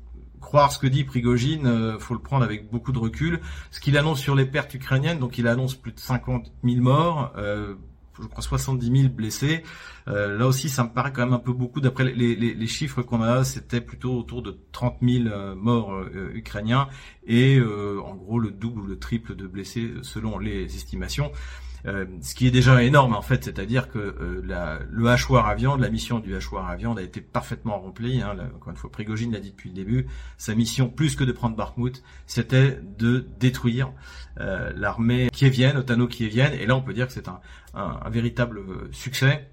croire 0.45 0.71
ce 0.71 0.79
que 0.79 0.87
dit 0.87 1.05
Prigogine, 1.05 1.67
euh, 1.67 1.99
faut 1.99 2.15
le 2.15 2.21
prendre 2.21 2.45
avec 2.45 2.71
beaucoup 2.71 2.93
de 2.93 2.99
recul. 2.99 3.41
Ce 3.71 3.81
qu'il 3.81 3.97
annonce 3.97 4.21
sur 4.21 4.35
les 4.35 4.45
pertes 4.45 4.75
ukrainiennes, 4.75 5.19
donc 5.19 5.39
il 5.39 5.49
annonce 5.49 5.75
plus 5.75 5.93
de 5.93 5.99
50 5.99 6.53
000 6.63 6.81
morts, 6.83 7.33
euh, 7.39 7.75
je 8.21 8.27
crois 8.27 8.43
70 8.43 9.01
000 9.01 9.13
blessés. 9.13 9.65
Euh, 10.07 10.37
là 10.37 10.47
aussi, 10.47 10.69
ça 10.69 10.85
me 10.85 10.91
paraît 10.91 11.13
quand 11.13 11.25
même 11.25 11.33
un 11.33 11.39
peu 11.39 11.53
beaucoup. 11.53 11.81
D'après 11.81 12.05
les, 12.05 12.37
les, 12.37 12.55
les, 12.55 12.67
chiffres 12.67 13.03
qu'on 13.03 13.23
a, 13.23 13.43
c'était 13.43 13.81
plutôt 13.81 14.19
autour 14.19 14.43
de 14.43 14.57
30 14.73 14.99
000 15.03 15.27
euh, 15.27 15.55
morts 15.55 15.95
euh, 15.95 16.31
ukrainiens 16.35 16.89
et 17.27 17.59
en 17.59 18.15
gros 18.15 18.39
le 18.39 18.51
double 18.51 18.83
ou 18.83 18.87
le 18.87 18.99
triple 18.99 19.35
de 19.35 19.47
blessés 19.47 19.95
selon 20.03 20.39
les 20.39 20.65
estimations. 20.77 21.33
Euh, 21.87 22.07
ce 22.23 22.35
qui 22.35 22.47
est 22.47 22.51
déjà 22.51 22.83
énorme 22.83 23.15
en 23.15 23.21
fait, 23.21 23.45
c'est-à-dire 23.45 23.91
que 23.91 23.99
euh, 23.99 24.43
la, 24.45 24.79
le 24.91 25.07
hachoir 25.09 25.47
à 25.47 25.55
viande, 25.55 25.81
la 25.81 25.91
mission 25.91 26.19
du 26.19 26.35
hachoir 26.35 26.69
à 26.69 26.77
viande 26.77 26.99
a 26.99 27.03
été 27.03 27.21
parfaitement 27.21 27.79
remplie. 27.79 28.23
Hein, 28.23 28.37
encore 28.57 28.71
une 28.71 28.77
fois, 28.77 28.91
Prigogine 28.91 29.33
l'a 29.33 29.41
dit 29.41 29.51
depuis 29.51 29.69
le 29.69 29.75
début, 29.75 30.07
sa 30.39 30.55
mission, 30.55 30.89
plus 30.89 31.15
que 31.15 31.25
de 31.25 31.33
prendre 31.33 31.57
Bakhmut, 31.57 32.03
c'était 32.27 32.81
de 32.99 33.27
détruire 33.39 33.93
euh, 34.41 34.73
l'armée 34.75 35.29
kievienne, 35.31 35.77
otano-kievienne, 35.77 36.55
et 36.55 36.67
là 36.67 36.75
on 36.75 36.83
peut 36.83 36.95
dire 36.95 37.07
que 37.07 37.13
c'est 37.13 37.29
un, 37.29 37.41
un, 37.75 38.01
un, 38.03 38.11
véritable 38.11 38.63
succès. 38.93 39.51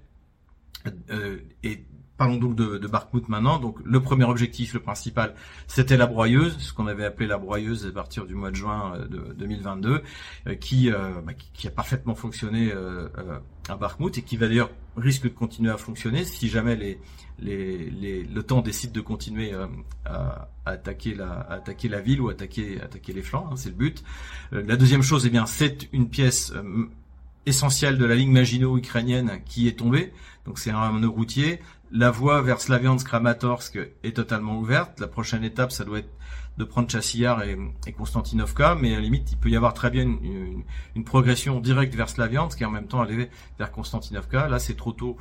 et 1.62 1.84
Parlons 2.22 2.36
donc 2.36 2.54
de, 2.54 2.78
de 2.78 2.86
Bakhmut 2.86 3.28
maintenant. 3.28 3.58
Donc 3.58 3.78
le 3.84 3.98
premier 3.98 4.22
objectif, 4.22 4.74
le 4.74 4.78
principal, 4.78 5.34
c'était 5.66 5.96
la 5.96 6.06
broyeuse, 6.06 6.56
ce 6.60 6.72
qu'on 6.72 6.86
avait 6.86 7.04
appelé 7.04 7.26
la 7.26 7.36
broyeuse 7.36 7.84
à 7.84 7.90
partir 7.90 8.26
du 8.26 8.36
mois 8.36 8.52
de 8.52 8.54
juin 8.54 8.94
euh, 8.94 9.08
de 9.08 9.32
2022, 9.32 10.04
euh, 10.46 10.54
qui, 10.54 10.92
euh, 10.92 11.20
bah, 11.26 11.32
qui, 11.34 11.66
a 11.66 11.72
parfaitement 11.72 12.14
fonctionné 12.14 12.72
à 13.68 13.74
Bakhmut 13.74 14.16
et 14.18 14.22
qui 14.22 14.36
va 14.36 14.46
d'ailleurs 14.46 14.70
risque 14.96 15.24
de 15.24 15.30
continuer 15.30 15.72
à 15.72 15.76
fonctionner 15.76 16.24
si 16.24 16.48
jamais 16.48 16.76
les, 16.76 17.00
le 17.40 18.42
temps 18.42 18.60
décide 18.60 18.92
de 18.92 19.00
continuer 19.00 19.52
à, 20.04 20.48
attaquer 20.64 21.16
la, 21.16 22.00
ville 22.00 22.20
ou 22.20 22.28
attaquer, 22.28 22.80
attaquer 22.80 23.12
les 23.14 23.22
flancs. 23.22 23.48
Hein, 23.50 23.56
c'est 23.56 23.70
le 23.70 23.74
but. 23.74 24.04
la 24.52 24.76
deuxième 24.76 25.02
chose, 25.02 25.26
eh 25.26 25.30
bien, 25.30 25.46
c'est 25.46 25.88
une 25.92 26.08
pièce 26.08 26.52
essentielle 27.46 27.98
de 27.98 28.04
la 28.04 28.14
ligne 28.14 28.30
Maginot 28.30 28.78
ukrainienne 28.78 29.40
qui 29.44 29.66
est 29.66 29.76
tombée. 29.76 30.12
Donc 30.46 30.58
c'est 30.58 30.70
un 30.70 31.00
nœud 31.00 31.08
routier. 31.08 31.60
La 31.94 32.10
voie 32.10 32.40
vers 32.40 32.58
Slaviansk-Kramatorsk 32.58 33.78
est 34.02 34.16
totalement 34.16 34.58
ouverte. 34.58 34.98
La 34.98 35.08
prochaine 35.08 35.44
étape, 35.44 35.72
ça 35.72 35.84
doit 35.84 35.98
être 35.98 36.08
de 36.56 36.64
prendre 36.64 36.90
Chassillar 36.90 37.42
et, 37.42 37.58
et 37.86 37.92
Konstantinovka, 37.92 38.76
mais 38.80 38.92
à 38.92 38.96
la 38.96 39.02
limite, 39.02 39.30
il 39.30 39.36
peut 39.36 39.50
y 39.50 39.56
avoir 39.56 39.74
très 39.74 39.90
bien 39.90 40.02
une, 40.02 41.04
progression 41.04 41.60
directe 41.60 41.94
vers 41.94 42.08
Slaviansk 42.08 42.62
et 42.62 42.64
en 42.64 42.70
même 42.70 42.86
temps 42.86 43.02
aller 43.02 43.28
vers 43.58 43.70
Konstantinovka. 43.70 44.48
Là, 44.48 44.58
c'est 44.58 44.74
trop 44.74 44.92
tôt 44.92 45.18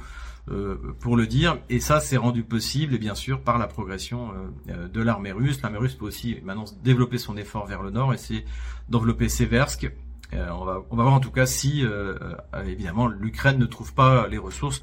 euh, 0.49 0.95
pour 1.01 1.17
le 1.17 1.27
dire, 1.27 1.57
et 1.69 1.81
ça, 1.81 1.99
c'est 1.99 2.15
rendu 2.15 2.43
possible, 2.43 2.95
et 2.95 2.99
bien 2.99 3.15
sûr, 3.15 3.41
par 3.41 3.57
la 3.57 3.67
progression 3.67 4.31
euh, 4.69 4.88
de 4.88 5.01
l'armée 5.01 5.34
russe. 5.34 5.62
L'armée 5.62 5.77
russe 5.77 5.95
peut 5.95 6.05
aussi 6.05 6.38
maintenant 6.45 6.65
développer 6.86 7.17
son 7.17 7.36
effort 7.36 7.65
vers 7.65 7.84
le 7.84 7.91
nord, 7.91 8.13
essayer 8.13 8.45
d'envelopper 8.88 9.27
Seversk. 9.27 9.91
Euh, 10.34 10.49
on 10.51 10.63
va 10.63 11.03
voir 11.03 11.13
en 11.13 11.19
tout 11.19 11.31
cas 11.31 11.45
si, 11.45 11.84
évidemment, 12.65 13.07
l'Ukraine 13.07 13.60
ne 13.60 13.65
trouve 13.65 13.93
pas 13.93 14.29
les 14.29 14.38
ressources 14.38 14.81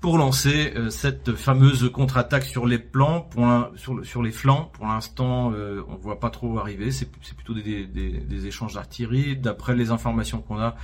pour 0.00 0.16
lancer 0.16 0.72
euh, 0.76 0.88
cette 0.88 1.34
fameuse 1.34 1.90
contre-attaque 1.92 2.44
sur 2.44 2.66
les 2.66 2.78
plans, 2.78 3.28
sur, 3.76 4.22
les 4.22 4.32
flancs. 4.32 4.70
Pour 4.72 4.86
l'instant, 4.86 5.52
euh, 5.52 5.82
on 5.88 5.96
voit 5.96 6.20
pas 6.20 6.30
trop 6.30 6.58
arriver. 6.58 6.90
C'est 6.90 7.10
plutôt 7.36 7.54
des, 7.54 8.46
échanges 8.46 8.74
d'artillerie. 8.74 9.36
D'après 9.36 9.76
les 9.76 9.90
informations 9.90 10.40
qu'on 10.40 10.58
a, 10.58 10.74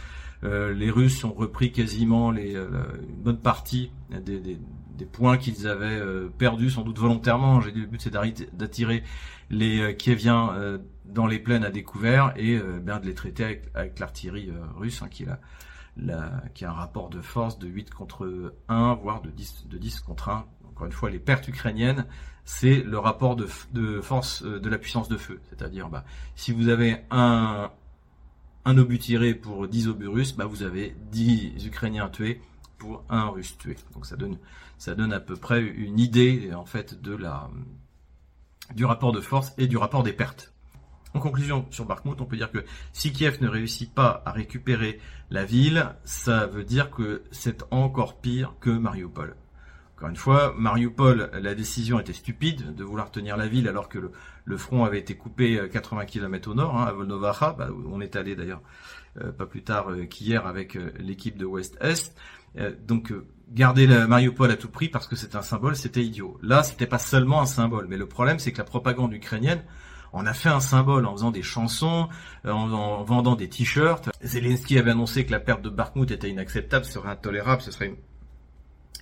euh, 0.45 0.75
les 0.75 0.91
Russes 0.91 1.25
ont 1.25 1.33
repris 1.33 1.73
quasiment 1.73 2.31
les, 2.31 2.55
une 2.55 3.23
bonne 3.23 3.41
partie 3.41 3.91
des, 4.11 4.59
points 5.11 5.39
qu'ils 5.39 5.67
avaient 5.67 6.01
perdus, 6.37 6.71
sans 6.71 6.83
doute 6.83 6.99
volontairement. 6.99 7.61
J'ai 7.61 7.73
dit 7.73 7.81
le 7.81 7.87
but 7.87 8.01
c'est 8.01 8.13
d'attirer 8.55 9.03
les 9.51 9.97
Kieviens 9.97 10.79
dans 11.07 11.27
les 11.27 11.39
plaines 11.39 11.65
à 11.65 11.71
découvert 11.71 12.35
et 12.37 12.59
bien 12.83 12.99
de 12.99 13.07
les 13.07 13.15
traiter 13.15 13.63
avec, 13.75 13.99
l'artillerie 13.99 14.51
russe, 14.77 15.01
hein, 15.03 15.09
qui 15.11 15.23
est 15.25 15.29
qui 16.55 16.65
a 16.65 16.71
un 16.71 16.75
rapport 16.75 17.09
de 17.09 17.21
force 17.21 17.59
de 17.59 17.69
8 17.69 17.91
contre 17.91 18.55
1, 18.69 18.95
voire 18.95 19.23
de 19.23 19.31
10, 19.31 19.67
de 19.69 19.79
10 19.79 20.01
contre 20.01 20.29
1. 20.29 20.47
Encore 20.69 20.87
une 20.87 20.93
fois, 20.93 21.11
les 21.11 21.19
pertes 21.19 21.49
ukrainiennes, 21.49 22.07
c'est 22.45 22.83
le 22.83 22.99
rapport 22.99 23.35
de, 23.37 23.47
force 24.03 24.43
euh, 24.45 24.61
de 24.61 24.69
la 24.69 24.79
puissance 24.79 25.09
de 25.09 25.17
feu. 25.17 25.41
C'est-à-dire, 25.49 25.89
bah, 25.89 26.05
si 26.35 26.53
vous 26.53 26.69
avez 26.69 27.05
un, 27.11 27.71
obus 28.67 28.99
tiré 28.99 29.35
pour 29.35 29.67
10 29.67 29.89
obus 29.89 30.09
russes, 30.09 30.37
bah, 30.37 30.45
vous 30.45 30.63
avez 30.63 30.95
10 31.11 31.67
Ukrainiens 31.67 32.09
tués 32.09 32.41
pour 32.79 33.05
un 33.09 33.29
Russe 33.29 33.57
tué. 33.59 33.77
Donc 33.95 34.07
ça 34.07 34.17
donne, 34.17 34.39
ça 34.79 34.95
donne 34.95 35.13
à 35.13 35.21
peu 35.21 35.37
près 35.37 35.63
une 35.63 35.99
idée 35.99 36.53
en 36.55 36.67
fait 36.67 37.01
du 37.01 38.85
rapport 38.85 39.13
de 39.13 39.21
force 39.21 39.55
et 39.57 39.67
du 39.67 39.77
rapport 39.77 40.03
des 40.03 40.13
pertes. 40.13 40.53
En 41.17 41.19
conclusion, 41.19 41.65
sur 41.71 41.87
Bakhmut, 41.87 42.21
on 42.21 42.27
peut 42.27 42.37
dire 42.37 42.53
que 42.53 42.63
si 42.93 43.11
Kiev 43.11 43.39
ne 43.41 43.49
réussit 43.49 43.91
pas 43.91 44.23
à 44.27 44.33
récupérer 44.33 45.01
la 45.31 45.47
ville, 45.47 45.95
ça 46.05 46.47
veut 46.47 46.63
dire 46.63 46.91
que 46.91 47.23
c'est 47.31 47.65
encore 47.71 48.21
pire 48.21 48.53
que 48.61 48.69
Mariupol. 48.69 49.35
Encore 49.97 50.11
une 50.11 50.17
fois, 50.17 50.55
Mariupol, 50.59 51.31
la 51.33 51.55
décision 51.55 51.99
était 51.99 52.13
stupide 52.13 52.75
de 52.75 52.85
vouloir 52.85 53.11
tenir 53.11 53.39
la 53.39 53.49
ville 53.49 53.67
alors 53.67 53.89
que 53.89 54.11
le, 54.45 54.57
front 54.59 54.85
avait 54.85 54.99
été 54.99 55.17
coupé 55.17 55.59
80 55.73 56.05
km 56.05 56.51
au 56.51 56.55
nord, 56.55 56.77
hein, 56.77 56.85
à 56.85 56.93
Volnovaha, 56.93 57.55
bah, 57.55 57.71
on 57.91 58.03
est 58.03 58.15
allé 58.15 58.37
d'ailleurs 58.37 58.61
euh, 59.23 59.33
pas 59.33 59.47
plus 59.47 59.63
tard 59.63 59.91
euh, 59.91 60.05
qu'hier 60.05 60.47
avec 60.47 60.77
euh, 60.77 60.93
l'équipe 60.99 61.39
de 61.39 61.47
Ouest-Est. 61.47 62.15
donc 62.87 63.15
garder 63.49 63.87
la 63.87 64.07
Mariupol 64.07 64.51
à 64.51 64.57
tout 64.57 64.69
prix 64.69 64.91
parce 64.91 65.07
que 65.07 65.17
c'est 65.17 65.35
un 65.35 65.41
symbole, 65.41 65.77
c'était 65.77 66.05
idiot. 66.05 66.39
Là, 66.43 66.63
c'était 66.63 66.87
pas 66.87 66.99
seulement 66.99 67.41
un 67.41 67.47
symbole, 67.47 67.87
mais 67.89 67.97
le 67.97 68.07
problème 68.07 68.39
c'est 68.39 68.53
que 68.53 68.59
la 68.59 68.65
propagande 68.65 69.15
ukrainienne 69.15 69.63
on 70.17 70.25
a 70.25 70.33
fait 70.33 70.49
un 70.49 70.61
symbole 70.61 71.05
en 71.05 71.13
faisant 71.13 71.31
des 71.31 71.43
chansons, 71.43 72.09
en, 72.45 73.03
vendant 73.05 73.37
des 73.37 73.49
t-shirts. 73.49 74.09
Zelensky 74.23 74.79
avait 74.79 74.93
annoncé 74.93 75.27
que 75.27 75.31
la 75.31 75.41
perte 75.41 75.61
de 75.61 75.69
Bakhmut 75.69 76.11
était 76.11 76.31
inacceptable, 76.31 76.87
serait 76.87 77.11
intolérable, 77.11 77.61
ce 77.61 77.71
serait 77.71 77.89
une 77.89 77.97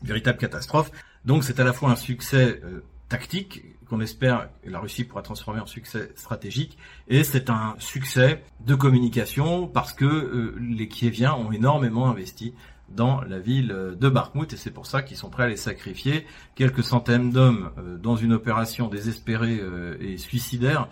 véritable 0.03 0.39
catastrophe. 0.39 0.91
Donc 1.25 1.45
c'est 1.45 1.61
à 1.61 1.65
la 1.65 1.73
fois 1.73 1.91
un 1.91 1.97
succès 1.97 2.61
euh, 2.65 2.83
tactique 3.09 3.63
qu'on 3.89 4.01
espère 4.01 4.49
que 4.65 4.71
la 4.71 4.81
Russie 4.81 5.05
pourra 5.05 5.23
transformer 5.23 5.61
en 5.61 5.67
succès 5.67 6.11
stratégique, 6.17 6.79
et 7.07 7.23
c'est 7.23 7.49
un 7.49 7.77
succès 7.79 8.43
de 8.61 8.75
communication 8.75 9.69
parce 9.69 9.93
que 9.93 10.05
euh, 10.05 10.57
les 10.59 10.89
Kieviens 10.89 11.35
ont 11.35 11.53
énormément 11.53 12.09
investi 12.09 12.55
dans 12.89 13.23
la 13.23 13.39
ville 13.39 13.69
de 13.69 14.09
Bakhmut 14.09 14.53
et 14.53 14.57
c'est 14.57 14.71
pour 14.71 14.87
ça 14.87 15.03
qu'ils 15.03 15.17
sont 15.17 15.31
prêts 15.31 15.45
à 15.45 15.49
les 15.49 15.57
sacrifier 15.57 16.27
quelques 16.55 16.85
centaines 16.85 17.31
d'hommes 17.31 17.71
euh, 17.79 17.97
dans 17.97 18.17
une 18.17 18.33
opération 18.33 18.89
désespérée 18.89 19.61
et 20.01 20.19
suicidaire 20.19 20.89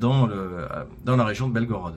dans, 0.00 0.26
le, 0.26 0.68
dans 1.04 1.16
la 1.16 1.24
région 1.24 1.48
de 1.48 1.52
Belgorod. 1.52 1.94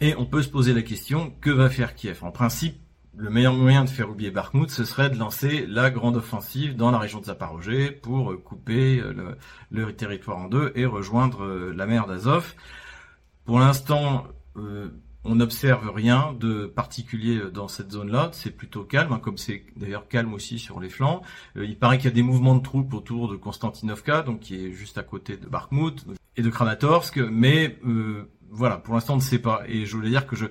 Et 0.00 0.14
on 0.16 0.26
peut 0.26 0.42
se 0.42 0.48
poser 0.48 0.74
la 0.74 0.82
question, 0.82 1.32
que 1.40 1.50
va 1.50 1.68
faire 1.68 1.94
Kiev? 1.94 2.22
En 2.22 2.30
principe, 2.30 2.76
le 3.18 3.30
meilleur 3.30 3.52
moyen 3.52 3.84
de 3.84 3.90
faire 3.90 4.08
oublier 4.08 4.30
Bakhmut, 4.30 4.70
ce 4.70 4.84
serait 4.84 5.10
de 5.10 5.16
lancer 5.16 5.66
la 5.66 5.90
grande 5.90 6.16
offensive 6.16 6.76
dans 6.76 6.92
la 6.92 6.98
région 6.98 7.18
de 7.18 7.24
Zaporozhye 7.24 7.90
pour 7.90 8.32
couper 8.44 9.00
euh, 9.00 9.34
le, 9.70 9.92
territoire 9.92 10.38
en 10.38 10.48
deux 10.48 10.72
et 10.76 10.86
rejoindre 10.86 11.44
euh, 11.44 11.74
la 11.76 11.86
mer 11.86 12.06
d'Azov. 12.06 12.54
Pour 13.44 13.58
l'instant, 13.58 14.28
euh, 14.56 14.90
on 15.24 15.36
n'observe 15.36 15.90
rien 15.90 16.34
de 16.38 16.66
particulier 16.66 17.40
dans 17.52 17.68
cette 17.68 17.92
zone-là. 17.92 18.30
C'est 18.32 18.50
plutôt 18.50 18.84
calme, 18.84 19.12
hein, 19.12 19.18
comme 19.18 19.36
c'est 19.36 19.64
d'ailleurs 19.76 20.08
calme 20.08 20.32
aussi 20.32 20.58
sur 20.58 20.80
les 20.80 20.88
flancs. 20.88 21.22
il 21.56 21.78
paraît 21.78 21.98
qu'il 21.98 22.06
y 22.06 22.12
a 22.12 22.14
des 22.14 22.22
mouvements 22.22 22.54
de 22.54 22.62
troupes 22.62 22.94
autour 22.94 23.28
de 23.28 23.36
Konstantinovka, 23.36 24.22
donc 24.22 24.40
qui 24.40 24.66
est 24.66 24.72
juste 24.72 24.96
à 24.96 25.02
côté 25.02 25.36
de 25.36 25.46
Bakhmut 25.46 26.04
et 26.36 26.42
de 26.42 26.50
Kramatorsk, 26.50 27.18
mais 27.18 27.78
voilà, 28.50 28.76
pour 28.78 28.94
l'instant 28.94 29.14
on 29.14 29.16
ne 29.16 29.22
sait 29.22 29.40
pas. 29.40 29.62
Et 29.66 29.86
je 29.86 29.96
voulais 29.96 30.10
dire 30.10 30.26
que 30.26 30.36
je 30.36 30.46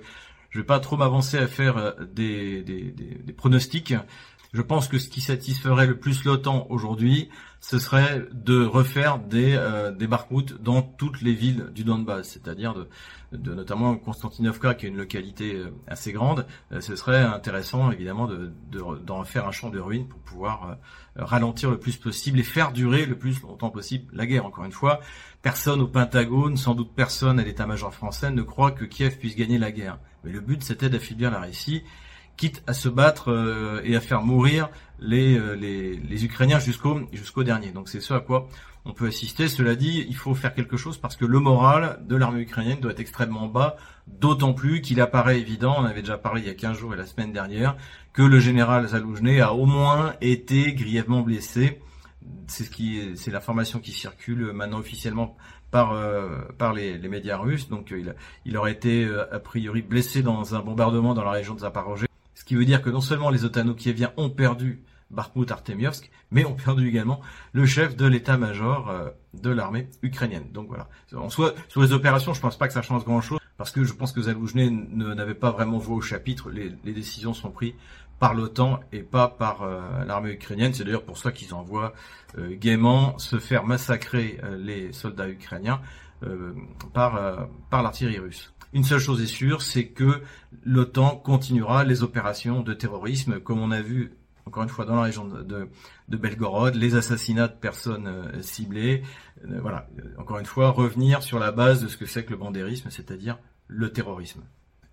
je 0.50 0.60
vais 0.60 0.66
pas 0.66 0.80
trop 0.80 0.98
m'avancer 0.98 1.38
à 1.38 1.48
faire 1.48 1.78
euh, 1.78 1.92
des, 2.12 2.64
des, 2.64 2.92
des, 2.92 3.34
pronostics. 3.34 3.94
Je 4.54 4.62
pense 4.62 4.88
que 4.88 4.98
ce 4.98 5.08
qui 5.10 5.22
satisferait 5.22 5.86
le 5.86 6.00
plus 6.00 6.24
l'OTAN 6.24 6.66
aujourd'hui, 6.70 7.30
ce 7.60 7.80
serait 7.80 8.26
de 8.32 8.64
refaire 8.64 9.20
des, 9.20 9.56
euh, 9.56 9.92
des 9.92 10.08
dans 10.60 10.82
toutes 10.82 11.22
les 11.22 11.34
villes 11.34 11.72
du 11.74 11.84
Donbass, 11.84 12.30
c'est-à-dire 12.30 12.74
de, 12.74 12.88
de, 13.32 13.54
notamment 13.54 13.96
Konstantinovka, 13.98 14.76
qui 14.76 14.86
est 14.86 14.90
une 14.90 14.98
localité 14.98 15.56
euh, 15.56 15.72
assez 15.88 16.12
grande. 16.12 16.46
Euh, 16.72 16.82
ce 16.82 16.96
serait 16.96 17.24
intéressant, 17.24 17.92
évidemment, 17.92 18.28
de, 18.28 18.52
d'en 19.04 19.24
faire 19.24 19.48
un 19.48 19.52
champ 19.52 19.70
de 19.70 19.80
ruines 19.80 20.08
pour 20.08 20.20
pouvoir 20.20 20.78
ralentir 21.16 21.72
le 21.72 21.80
plus 21.80 21.98
possible 21.98 22.40
et 22.40 22.44
faire 22.44 22.72
durer 22.72 23.06
le 23.06 23.18
plus 23.18 23.42
longtemps 23.42 23.72
possible 23.72 24.06
la 24.14 24.26
guerre. 24.26 24.46
Encore 24.46 24.66
une 24.66 24.72
fois, 24.72 25.00
personne 25.42 25.82
au 25.82 25.88
Pentagone, 25.88 26.58
sans 26.58 26.76
doute 26.76 26.92
personne 26.96 27.40
à 27.40 27.44
l'état-major 27.44 27.94
français, 27.94 28.32
ne 28.32 28.44
croit 28.44 28.72
que 28.72 28.86
Kiev 28.86 29.18
puisse 29.18 29.36
gagner 29.36 29.58
la 29.58 29.72
guerre. 29.72 29.98
Mais 30.24 30.32
le 30.32 30.42
but, 30.42 30.64
c'était 30.64 30.90
d'affaiblir 30.90 31.32
la 31.32 31.42
Russie 31.42 31.84
quitte 32.38 32.64
à 32.68 32.74
se 32.74 32.88
battre 32.88 33.32
euh, 33.32 33.82
et 33.84 33.96
à 33.96 34.00
faire 34.00 34.22
mourir 34.22 34.70
les, 35.00 35.38
euh, 35.38 35.56
les, 35.56 35.98
les 35.98 36.26
Ukrainiens 36.26 36.60
jusqu'au 36.60 37.44
dernier. 37.44 37.72
Donc 37.72 37.90
c'est 37.90 38.00
ce 38.00 38.14
à 38.14 38.20
quoi 38.20 38.48
on 38.86 38.94
peut 38.94 39.08
assister. 39.08 39.50
Cela 39.50 39.76
dit, 39.76 40.06
il 40.08 40.16
faut 40.16 40.34
faire 40.34 40.54
quelque 40.54 40.78
chose 40.78 40.98
parce 40.98 41.18
que 41.18 41.26
le 41.26 41.40
moral 41.40 42.00
de 42.08 42.16
l'armée 42.16 42.42
ukrainienne 42.42 42.80
doit 42.80 42.92
être 42.92 43.02
extrêmement 43.02 43.48
bas, 43.48 43.76
d'autant 44.08 44.54
plus 44.54 44.82
qu'il 44.82 45.02
apparaît 45.02 45.40
évident, 45.40 45.76
on 45.78 45.84
avait 45.84 46.02
déjà 46.02 46.18
parlé 46.18 46.42
il 46.42 46.48
y 46.48 46.50
a 46.50 46.54
15 46.54 46.78
jours 46.78 46.94
et 46.94 46.98
la 46.98 47.06
semaine 47.06 47.34
dernière, 47.34 47.76
que 48.14 48.22
le 48.22 48.40
général 48.40 48.88
Zaloujny 48.88 49.42
a 49.42 49.54
au 49.54 49.66
moins 49.66 50.14
été 50.22 50.74
grièvement 50.74 51.22
blessé. 51.22 51.82
C'est 52.48 52.64
ce 52.64 52.70
qui, 52.70 53.12
c'est 53.16 53.32
l'information 53.32 53.80
qui 53.80 53.92
circule 53.92 54.54
maintenant 54.54 54.80
officiellement 54.80 55.36
par 55.70 55.92
euh, 55.92 56.40
par 56.58 56.74
les, 56.74 56.98
les, 56.98 57.10
médias 57.10 57.38
russes. 57.38 57.68
Donc 57.68 57.92
il, 57.92 58.16
il 58.46 58.58
aurait 58.58 58.72
été 58.72 59.10
a 59.32 59.40
priori 59.40 59.82
blessé 59.82 60.22
dans 60.24 60.56
un 60.56 60.60
bombardement 60.60 61.14
dans 61.14 61.24
la 61.24 61.32
région 61.32 61.56
de 61.56 61.60
Zaporozhye 61.60 62.08
qui 62.44 62.56
veut 62.56 62.66
dire 62.66 62.82
que 62.82 62.90
non 62.90 63.02
seulement 63.02 63.30
les 63.30 63.46
Otano-Kieviens 63.46 64.14
ont 64.18 64.30
perdu 64.30 64.84
Bakhmut 65.12 65.50
Artemiovsk, 65.50 66.10
mais 66.32 66.46
ont 66.46 66.54
perdu 66.54 66.88
également 66.88 67.22
le 67.54 67.66
chef 67.66 67.96
de 67.96 68.06
l'état-major 68.06 68.90
euh, 68.90 69.10
de 69.34 69.50
l'armée 69.50 69.90
ukrainienne. 70.02 70.52
Donc 70.52 70.68
voilà. 70.68 70.90
En 71.16 71.30
soit, 71.30 71.56
sur 71.70 71.82
les 71.82 71.94
opérations, 71.94 72.34
je 72.34 72.42
pense 72.42 72.58
pas 72.58 72.68
que 72.68 72.74
ça 72.74 72.82
change 72.82 73.06
grand-chose, 73.06 73.40
parce 73.58 73.72
que 73.72 73.84
je 73.84 73.94
pense 73.94 74.12
que 74.12 74.22
Zaloujny 74.22 74.70
n'avait 74.72 75.34
pas 75.34 75.52
vraiment 75.52 75.78
voix 75.78 75.96
au 75.96 76.02
chapitre. 76.02 76.50
Les, 76.50 76.70
décisions 76.94 77.34
sont 77.34 77.52
prises 77.52 77.74
par 78.20 78.34
l'OTAN 78.34 78.80
et 78.92 79.04
pas 79.04 79.28
par 79.28 79.64
euh, 79.64 80.04
l'armée 80.06 80.32
ukrainienne. 80.32 80.74
C'est 80.74 80.84
d'ailleurs 80.84 81.06
pour 81.06 81.18
ça 81.18 81.32
qu'ils 81.32 81.54
envoient 81.54 81.94
euh, 82.38 82.56
gaiement 82.56 83.18
se 83.18 83.40
faire 83.40 83.66
massacrer 83.66 84.40
les 84.58 84.94
soldats 84.94 85.30
ukrainiens 85.30 85.82
par, 86.94 87.48
par 87.70 87.84
l'artillerie 87.84 88.18
russe. 88.18 88.54
Une 88.74 88.84
seule 88.84 89.00
chose 89.00 89.22
est 89.22 89.28
sûre, 89.28 89.62
c'est 89.62 89.88
que 89.88 90.22
l'OTAN 90.64 91.16
continuera 91.16 91.84
les 91.84 92.02
opérations 92.02 92.62
de 92.62 92.74
terrorisme, 92.74 93.40
comme 93.40 93.60
on 93.60 93.70
a 93.70 93.82
vu 93.82 94.18
encore 94.48 94.64
une 94.64 94.70
fois 94.70 94.86
dans 94.86 94.96
la 94.96 95.04
région 95.04 95.28
de, 95.28 95.68
Belgorod, 96.08 96.74
les 96.76 96.96
assassinats 96.96 97.50
de 97.50 97.56
personnes 97.56 98.08
euh, 98.08 98.42
ciblées. 98.42 99.04
Euh, 99.46 99.60
voilà, 99.62 99.88
encore 100.18 100.40
une 100.40 100.46
fois, 100.46 100.70
revenir 100.70 101.22
sur 101.22 101.38
la 101.38 101.52
base 101.52 101.84
de 101.84 101.88
ce 101.88 101.98
que 101.98 102.06
c'est 102.06 102.24
que 102.24 102.32
le 102.32 102.38
bandérisme, 102.38 102.90
c'est-à-dire 102.90 103.38
le 103.68 103.92
terrorisme. 103.92 104.42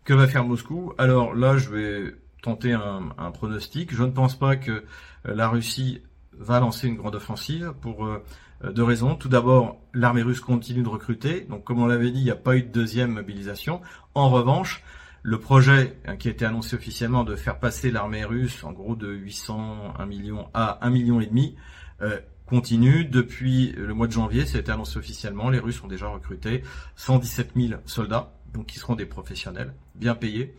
Que 0.04 0.12
va 0.12 0.26
faire 0.26 0.44
Moscou? 0.44 0.92
Alors 0.98 1.34
là, 1.34 1.56
je 1.56 1.70
vais 1.70 2.14
tenter 2.44 2.72
un, 2.74 3.30
pronostic. 3.33 3.94
Je 3.94 4.04
ne 4.04 4.11
pense 4.11 4.38
pas 4.38 4.57
que 4.57 4.70
euh, 4.70 4.83
la 5.24 5.48
Russie 5.48 6.02
va 6.38 6.61
lancer 6.61 6.88
une 6.88 6.96
grande 6.96 7.14
offensive 7.14 7.72
pour 7.80 8.04
euh, 8.04 8.22
deux 8.70 8.85
raisons. 8.85 9.14
Tout 9.14 9.30
d'abord, 9.30 9.80
l'armée 9.94 10.22
russe 10.22 10.40
continue 10.40 10.83
de 10.83 10.88
recruter. 10.88 11.46
Donc, 11.48 11.64
comme 11.64 11.80
on 11.80 11.87
l'avait 11.87 12.11
dit, 12.11 12.20
il 12.20 12.24
n'y 12.24 12.30
a 12.30 12.37
pas 12.37 12.57
eu 12.57 12.62
de 12.62 12.68
deuxième 12.68 13.12
mobilisation. 13.12 13.80
En 14.14 14.28
revanche, 14.28 14.83
le 15.22 15.38
projet 15.38 15.96
hein, 16.07 16.16
qui 16.16 16.28
a 16.28 16.30
été 16.33 16.44
annoncé 16.44 16.76
officiellement 16.76 17.24
de 17.24 17.35
faire 17.35 17.59
passer 17.59 17.90
l'armée 17.90 18.26
russe, 18.26 18.62
en 18.62 18.72
gros 18.72 18.94
de 18.94 19.11
800, 19.11 19.94
1 19.98 20.07
million 20.07 20.48
à 20.52 20.85
1 20.87 20.90
million 20.90 21.20
et 21.20 21.26
demi, 21.26 21.57
euh, 22.02 22.20
continue. 22.44 23.07
Depuis 23.07 23.72
le 23.72 23.94
mois 23.94 24.07
de 24.07 24.12
janvier, 24.12 24.44
ça 24.44 24.59
a 24.59 24.61
été 24.61 24.70
annoncé 24.70 24.98
officiellement. 24.98 25.48
Les 25.48 25.61
Russes 25.61 25.83
ont 25.83 25.88
déjà 25.88 26.09
recruté 26.09 26.62
117 26.96 27.52
000 27.57 27.80
soldats, 27.87 28.35
donc 28.52 28.66
qui 28.66 28.78
seront 28.78 28.96
des 28.96 29.07
professionnels, 29.07 29.72
bien 29.94 30.14
payés. 30.14 30.54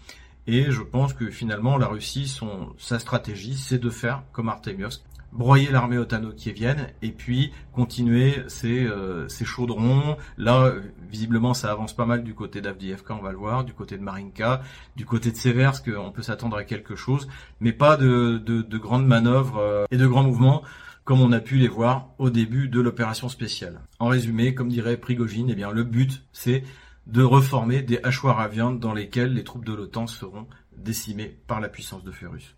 Et 0.48 0.72
je 0.72 0.82
pense 0.82 1.14
que 1.14 1.30
finalement, 1.30 1.78
la 1.78 1.88
Russie, 1.88 2.28
son, 2.28 2.74
sa 2.78 3.00
stratégie, 3.00 3.56
c'est 3.56 3.80
de 3.80 3.90
faire 3.90 4.24
comme 4.32 4.50
Artemiovsk, 4.50 5.02
broyer 5.32 5.70
l'armée 5.70 5.98
otano-kievienne 5.98 6.88
et 7.02 7.12
puis 7.12 7.52
continuer 7.74 8.44
ces, 8.48 8.86
euh, 8.86 9.28
ces 9.28 9.44
chaudrons. 9.44 10.18
Là, 10.38 10.74
visiblement, 11.10 11.54
ça 11.54 11.72
avance 11.72 11.94
pas 11.94 12.06
mal 12.06 12.24
du 12.24 12.34
côté 12.34 12.62
d'Avdiivka, 12.62 13.14
on 13.14 13.22
va 13.22 13.32
le 13.32 13.38
voir, 13.38 13.64
du 13.64 13.74
côté 13.74 13.98
de 13.98 14.04
Marinka, 14.04 14.62
du 14.96 15.06
côté 15.06 15.32
de 15.32 15.38
Seversk, 15.38 15.90
on 15.98 16.12
peut 16.12 16.22
s'attendre 16.22 16.58
à 16.58 16.64
quelque 16.64 16.96
chose, 16.96 17.28
mais 17.60 17.74
pas 17.74 17.98
de, 17.98 18.38
de, 18.38 18.62
de 18.62 18.78
grandes 18.78 19.06
manœuvres 19.08 19.58
euh, 19.58 19.86
et 19.92 19.98
de 19.98 20.08
grands 20.08 20.24
mouvements 20.24 20.64
comme 21.06 21.22
on 21.22 21.32
a 21.34 21.40
pu 21.40 21.58
les 21.58 21.68
voir 21.68 22.10
au 22.18 22.32
début 22.32 22.68
de 22.68 22.82
l'opération 22.82 23.30
spéciale. 23.30 23.80
En 24.00 24.08
résumé, 24.08 24.56
comme 24.56 24.70
dirait 24.70 24.98
Prigogine, 24.98 25.50
eh 25.52 25.56
bien, 25.56 25.70
le 25.72 25.84
but, 25.84 26.24
c'est 26.34 26.64
de 27.08 27.24
reformer 27.24 27.82
des 27.82 28.00
hachoirs 28.04 28.40
à 28.40 28.48
viande 28.48 28.80
dans 28.80 28.94
lesquels 28.94 29.34
les 29.34 29.44
troupes 29.44 29.66
de 29.66 29.74
l'OTAN 29.74 30.08
seront 30.08 30.48
décimées 30.76 31.38
par 31.48 31.60
la 31.60 31.70
puissance 31.70 32.04
de 32.04 32.12
feu 32.12 32.28
russe. 32.28 32.56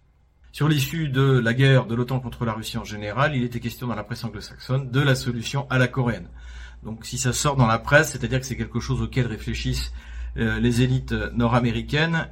Sur 0.52 0.68
l'issue 0.68 1.10
de 1.10 1.38
la 1.38 1.54
guerre 1.54 1.86
de 1.86 1.94
l'OTAN 1.94 2.20
contre 2.20 2.46
la 2.46 2.54
Russie 2.54 2.78
en 2.78 2.84
général, 2.84 3.36
il 3.36 3.44
était 3.44 3.60
question 3.60 3.88
dans 3.88 3.96
la 3.96 4.04
presse 4.04 4.24
anglo-saxonne 4.24 4.90
de 4.90 5.00
la 5.02 5.16
solution 5.16 5.68
à 5.70 5.78
la 5.78 5.88
coréenne. 5.88 6.30
Donc 6.84 7.06
si 7.06 7.18
ça 7.18 7.34
sort 7.34 7.56
dans 7.58 7.68
la 7.68 7.80
presse, 7.80 8.12
c'est-à-dire 8.12 8.40
que 8.40 8.46
c'est 8.46 8.56
quelque 8.56 8.80
chose 8.80 9.02
auquel 9.02 9.28
réfléchissent 9.28 9.92
euh, 10.38 10.60
les 10.60 10.82
élites 10.82 11.12
nord-américaines 11.12 12.30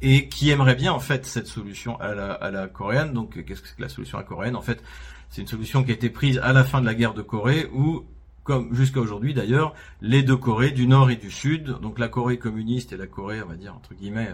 et 0.00 0.28
qui 0.28 0.50
aimeraient 0.50 0.76
bien 0.76 0.92
en 0.92 1.00
fait 1.00 1.26
cette 1.26 1.46
solution 1.46 2.00
à 2.00 2.14
la, 2.14 2.68
coréenne. 2.68 3.12
Donc 3.12 3.44
qu'est-ce 3.44 3.60
que 3.60 3.68
c'est 3.68 3.76
que 3.76 3.82
la 3.82 3.88
solution 3.88 4.18
à 4.18 4.22
la 4.22 4.26
coréenne? 4.26 4.56
En 4.56 4.62
fait, 4.62 4.82
c'est 5.28 5.42
une 5.42 5.48
solution 5.48 5.84
qui 5.84 5.90
a 5.90 5.94
été 5.94 6.10
prise 6.10 6.38
à 6.42 6.52
la 6.52 6.64
fin 6.64 6.80
de 6.80 6.86
la 6.86 6.94
guerre 6.94 7.14
de 7.14 7.22
Corée 7.22 7.68
où 7.72 8.04
comme 8.48 8.74
jusqu'à 8.74 9.00
aujourd'hui 9.00 9.34
d'ailleurs, 9.34 9.74
les 10.00 10.22
deux 10.22 10.38
Corées 10.38 10.70
du 10.70 10.86
Nord 10.86 11.10
et 11.10 11.16
du 11.16 11.30
Sud, 11.30 11.76
donc 11.82 11.98
la 11.98 12.08
Corée 12.08 12.38
communiste 12.38 12.94
et 12.94 12.96
la 12.96 13.06
Corée, 13.06 13.42
on 13.42 13.46
va 13.46 13.56
dire 13.56 13.74
entre 13.74 13.92
guillemets 13.92 14.30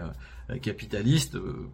euh, 0.49 0.57
capitaliste, 0.57 1.35
euh, 1.35 1.67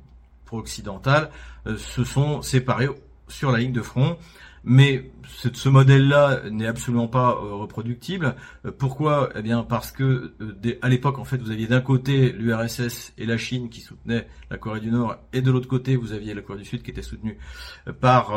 pro-occidentale, 0.46 1.30
euh, 1.68 1.78
se 1.78 2.04
sont 2.04 2.42
séparés 2.42 2.90
sur 3.28 3.52
la 3.52 3.60
ligne 3.60 3.74
de 3.74 3.84
front. 3.84 4.18
mais 4.64 5.12
ce, 5.28 5.70
modèle-là 5.70 6.50
n'est 6.50 6.66
absolument 6.66 7.08
pas 7.08 7.30
euh, 7.30 7.54
reproductible. 7.54 8.36
Euh, 8.66 8.72
pourquoi? 8.76 9.30
Eh 9.36 9.44
bien 9.44 9.62
parce 9.62 9.92
que 9.92 10.34
euh, 10.42 10.80
à 10.82 10.90
l'époque, 10.90 11.20
en 11.20 11.26
fait, 11.26 11.38
vous 11.38 11.52
aviez 11.52 11.68
d'un 11.68 11.82
côté 11.82 12.32
l'URSS 12.32 13.14
et 13.20 13.28
la 13.28 13.38
Chine 13.38 13.70
qui 13.70 13.82
soutenaient 13.82 14.28
la 14.50 14.58
Corée 14.58 14.80
du 14.80 14.90
Nord, 14.90 15.16
et 15.32 15.44
de 15.44 15.52
l'autre 15.52 15.68
côté, 15.68 15.96
vous 15.96 16.12
aviez 16.12 16.34
la 16.34 16.42
Corée 16.42 16.60
du 16.60 16.66
Sud 16.66 16.82
qui 16.82 16.90
était 16.90 17.04
soutenue 17.04 17.38
par 18.00 18.32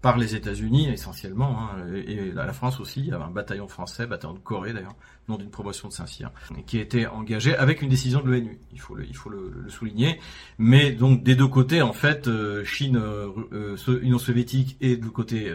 par 0.00 0.16
les 0.16 0.36
États-Unis 0.36 0.88
essentiellement, 0.88 1.58
hein, 1.58 1.92
et 1.94 2.30
la 2.32 2.52
France 2.52 2.78
aussi, 2.78 3.00
il 3.00 3.06
y 3.06 3.12
avait 3.12 3.24
un 3.24 3.30
bataillon 3.30 3.66
français, 3.66 4.06
bataillon 4.06 4.34
de 4.34 4.38
Corée 4.38 4.72
d'ailleurs, 4.72 4.94
nom 5.28 5.36
d'une 5.36 5.50
promotion 5.50 5.88
de 5.88 5.92
Saint-Cyr, 5.92 6.30
qui 6.66 6.78
était 6.78 7.06
engagé 7.06 7.54
avec 7.56 7.82
une 7.82 7.88
décision 7.88 8.20
de 8.20 8.30
l'ONU, 8.30 8.58
il 8.72 8.80
faut 8.80 8.94
le, 8.94 9.04
il 9.04 9.16
faut 9.16 9.28
le, 9.28 9.66
souligner. 9.68 10.20
Mais 10.58 10.92
donc 10.92 11.22
des 11.22 11.34
deux 11.34 11.48
côtés, 11.48 11.82
en 11.82 11.92
fait, 11.92 12.28
euh, 12.28 12.64
Chine, 12.64 12.96
euh, 12.96 13.28
euh, 13.52 14.00
Union 14.02 14.18
soviétique 14.18 14.76
et 14.80 14.96
du 14.96 15.10
côté 15.10 15.54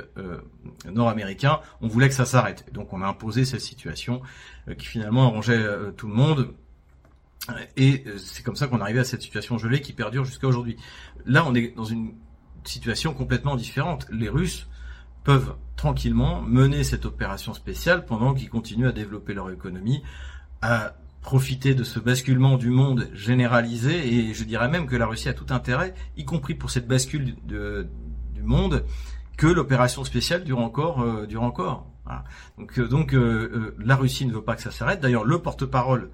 nord-américain, 0.91 1.60
on 1.82 1.88
voulait 1.88 2.10
que 2.10 2.15
ça 2.15 2.25
s'arrête. 2.25 2.65
Donc 2.73 2.93
on 2.93 3.01
a 3.01 3.08
imposé 3.08 3.45
cette 3.45 3.62
situation 3.62 4.21
qui 4.77 4.86
finalement 4.86 5.27
arrangeait 5.27 5.65
tout 5.97 6.08
le 6.08 6.13
monde. 6.13 6.53
Et 7.75 8.06
c'est 8.17 8.43
comme 8.43 8.56
ça 8.56 8.67
qu'on 8.67 8.79
arrivait 8.79 9.01
à 9.01 9.03
cette 9.03 9.21
situation 9.21 9.58
gelée 9.58 9.82
qui 9.82 9.91
perdure 9.93 10.23
jusqu'à 10.23 10.47
aujourd'hui. 10.47 10.77
Là, 11.25 11.45
on 11.45 11.53
est 11.56 11.75
dans 11.75 11.84
une 11.84 12.13
situation 12.67 13.13
complètement 13.13 13.56
différente. 13.56 14.08
Les 14.12 14.30
Russes 14.30 14.67
peuvent 15.23 15.56
tranquillement 15.76 16.41
mener 16.41 16.84
cette 16.84 17.06
opération 17.06 17.54
spéciale 17.54 18.06
pendant 18.06 18.34
qu'ils 18.34 18.49
continuent 18.49 18.88
à 18.88 18.91
développer 18.91 19.34
leur 19.34 19.49
économie, 19.52 20.04
à 20.62 20.93
profiter 21.21 21.73
de 21.73 21.84
ce 21.84 21.99
basculement 21.99 22.58
du 22.58 22.69
monde 22.69 23.10
généralisé, 23.13 24.13
et 24.13 24.34
je 24.34 24.43
dirais 24.43 24.67
même 24.67 24.88
que 24.88 24.95
la 24.95 25.06
Russie 25.06 25.30
a 25.30 25.34
tout 25.34 25.54
intérêt, 25.54 25.93
y 26.17 26.26
compris 26.26 26.54
pour 26.54 26.69
cette 26.69 26.88
bascule 26.88 27.36
du 27.45 28.43
monde, 28.43 28.84
que 29.38 29.47
l'opération 29.47 30.04
spéciale 30.04 30.43
dure 30.43 30.60
encore, 30.60 31.02
euh, 31.02 31.26
dure 31.26 31.43
encore. 31.43 31.88
Donc, 32.58 32.78
euh, 32.78 32.88
donc 32.88 33.13
euh, 33.13 33.76
la 33.80 33.95
Russie 33.95 34.26
ne 34.26 34.34
veut 34.34 34.43
pas 34.43 34.56
que 34.56 34.62
ça 34.62 34.71
s'arrête. 34.71 34.99
D'ailleurs, 34.99 35.23
le 35.23 35.39
porte-parole 35.39 36.12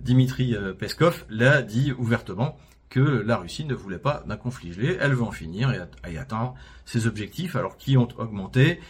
Dimitri 0.00 0.56
Peskov 0.78 1.24
l'a 1.28 1.62
dit 1.62 1.92
ouvertement 1.92 2.56
que 2.92 3.00
la 3.00 3.38
Russie 3.38 3.64
ne 3.64 3.74
voulait 3.74 3.98
pas 3.98 4.22
d'un 4.26 4.36
conflit 4.36 4.74
gelé, 4.74 4.98
elle 5.00 5.14
veut 5.14 5.22
en 5.22 5.30
finir 5.30 5.72
et, 6.06 6.18
atteindre 6.18 6.54
ses 6.84 7.06
objectifs, 7.06 7.56
alors 7.56 7.78
qui 7.78 7.96
ont 7.96 8.08
augmenté, 8.18 8.80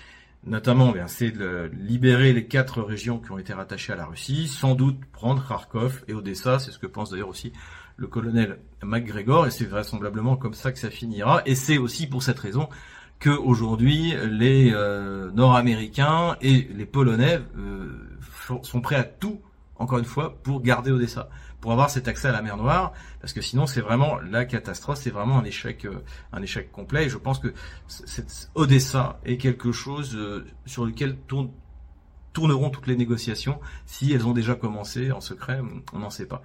notamment 0.44 0.92
eh 0.96 1.02
c'est 1.06 1.30
de 1.30 1.70
libérer 1.72 2.32
les 2.32 2.46
quatre 2.46 2.82
régions 2.82 3.20
qui 3.20 3.30
ont 3.30 3.38
été 3.38 3.52
rattachées 3.52 3.92
à 3.92 3.96
la 3.96 4.06
Russie, 4.06 4.48
sans 4.48 4.74
doute 4.74 4.98
prendre 5.12 5.46
Kharkov 5.46 6.02
et 6.08 6.14
Odessa, 6.14 6.58
c'est 6.58 6.72
ce 6.72 6.80
que 6.80 6.88
pense 6.88 7.10
d'ailleurs 7.10 7.28
aussi 7.28 7.52
le 7.96 8.08
colonel 8.08 8.58
MacGregor, 8.82 9.46
et 9.46 9.52
c'est 9.52 9.66
vraisemblablement 9.66 10.36
comme 10.36 10.54
ça 10.54 10.72
que 10.72 10.80
ça 10.80 10.90
finira, 10.90 11.42
et 11.46 11.54
c'est 11.54 11.78
aussi 11.78 12.08
pour 12.08 12.24
cette 12.24 12.40
raison 12.40 12.68
que 13.20 13.30
aujourd'hui 13.30 14.14
les 14.28 14.72
euh, 14.72 15.30
Nord-Américains 15.30 16.36
et 16.40 16.68
les 16.74 16.86
Polonais 16.86 17.38
euh, 17.56 18.18
sont 18.62 18.80
prêts 18.80 18.96
à 18.96 19.04
tout, 19.04 19.40
encore 19.82 19.98
une 19.98 20.04
fois, 20.04 20.36
pour 20.42 20.62
garder 20.62 20.90
Odessa 20.90 21.28
pour 21.62 21.70
avoir 21.70 21.88
cet 21.88 22.08
accès 22.08 22.28
à 22.28 22.32
la 22.32 22.42
mer 22.42 22.56
Noire, 22.56 22.92
parce 23.20 23.32
que 23.32 23.40
sinon 23.40 23.66
c'est 23.66 23.80
vraiment 23.80 24.18
la 24.18 24.44
catastrophe, 24.44 24.98
c'est 24.98 25.10
vraiment 25.10 25.38
un 25.38 25.44
échec, 25.44 25.84
euh, 25.84 26.02
un 26.32 26.42
échec 26.42 26.72
complet. 26.72 27.06
Et 27.06 27.08
je 27.08 27.16
pense 27.16 27.38
que 27.38 27.54
Odessa 28.56 29.20
est 29.24 29.36
quelque 29.36 29.70
chose 29.70 30.16
euh, 30.16 30.44
sur 30.66 30.84
lequel 30.84 31.16
tourneront 32.32 32.70
toutes 32.70 32.88
les 32.88 32.96
négociations. 32.96 33.60
Si 33.86 34.12
elles 34.12 34.26
ont 34.26 34.32
déjà 34.32 34.56
commencé 34.56 35.12
en 35.12 35.20
secret, 35.20 35.60
on 35.92 36.00
n'en 36.00 36.10
sait 36.10 36.26
pas. 36.26 36.42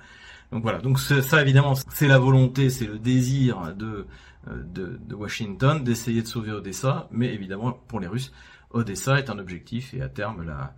Donc 0.51 0.61
voilà. 0.61 0.77
Donc 0.81 0.99
ça 0.99 1.41
évidemment, 1.41 1.73
c'est 1.91 2.07
la 2.07 2.19
volonté, 2.19 2.69
c'est 2.69 2.85
le 2.85 2.99
désir 2.99 3.59
euh, 3.63 3.73
de, 3.73 4.99
de 5.03 5.15
Washington 5.15 5.83
d'essayer 5.83 6.21
de 6.21 6.27
sauver 6.27 6.51
Odessa, 6.51 7.07
mais 7.11 7.33
évidemment 7.33 7.71
pour 7.71 7.99
les 7.99 8.07
Russes, 8.07 8.31
Odessa 8.69 9.17
est 9.17 9.31
un 9.31 9.39
objectif 9.39 9.95
et 9.95 10.01
à 10.03 10.09
terme 10.09 10.45
la 10.45 10.75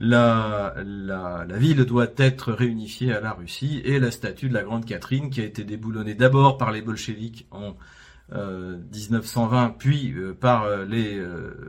la, 0.00 0.74
ville 1.56 1.84
doit 1.84 2.12
être 2.16 2.52
réunifiée 2.52 3.12
à 3.12 3.20
la 3.20 3.32
Russie 3.32 3.80
et 3.84 3.98
la 3.98 4.10
statue 4.10 4.48
de 4.48 4.54
la 4.54 4.62
Grande 4.62 4.84
Catherine 4.84 5.30
qui 5.30 5.40
a 5.40 5.44
été 5.44 5.64
déboulonnée 5.64 6.14
d'abord 6.14 6.56
par 6.56 6.72
les 6.72 6.82
bolcheviks 6.82 7.46
en 7.50 7.76
1920 8.30 9.64
euh, 9.64 9.68
puis 9.78 10.12
euh, 10.12 10.34
par 10.34 10.64
euh, 10.64 10.84
les 10.84 11.20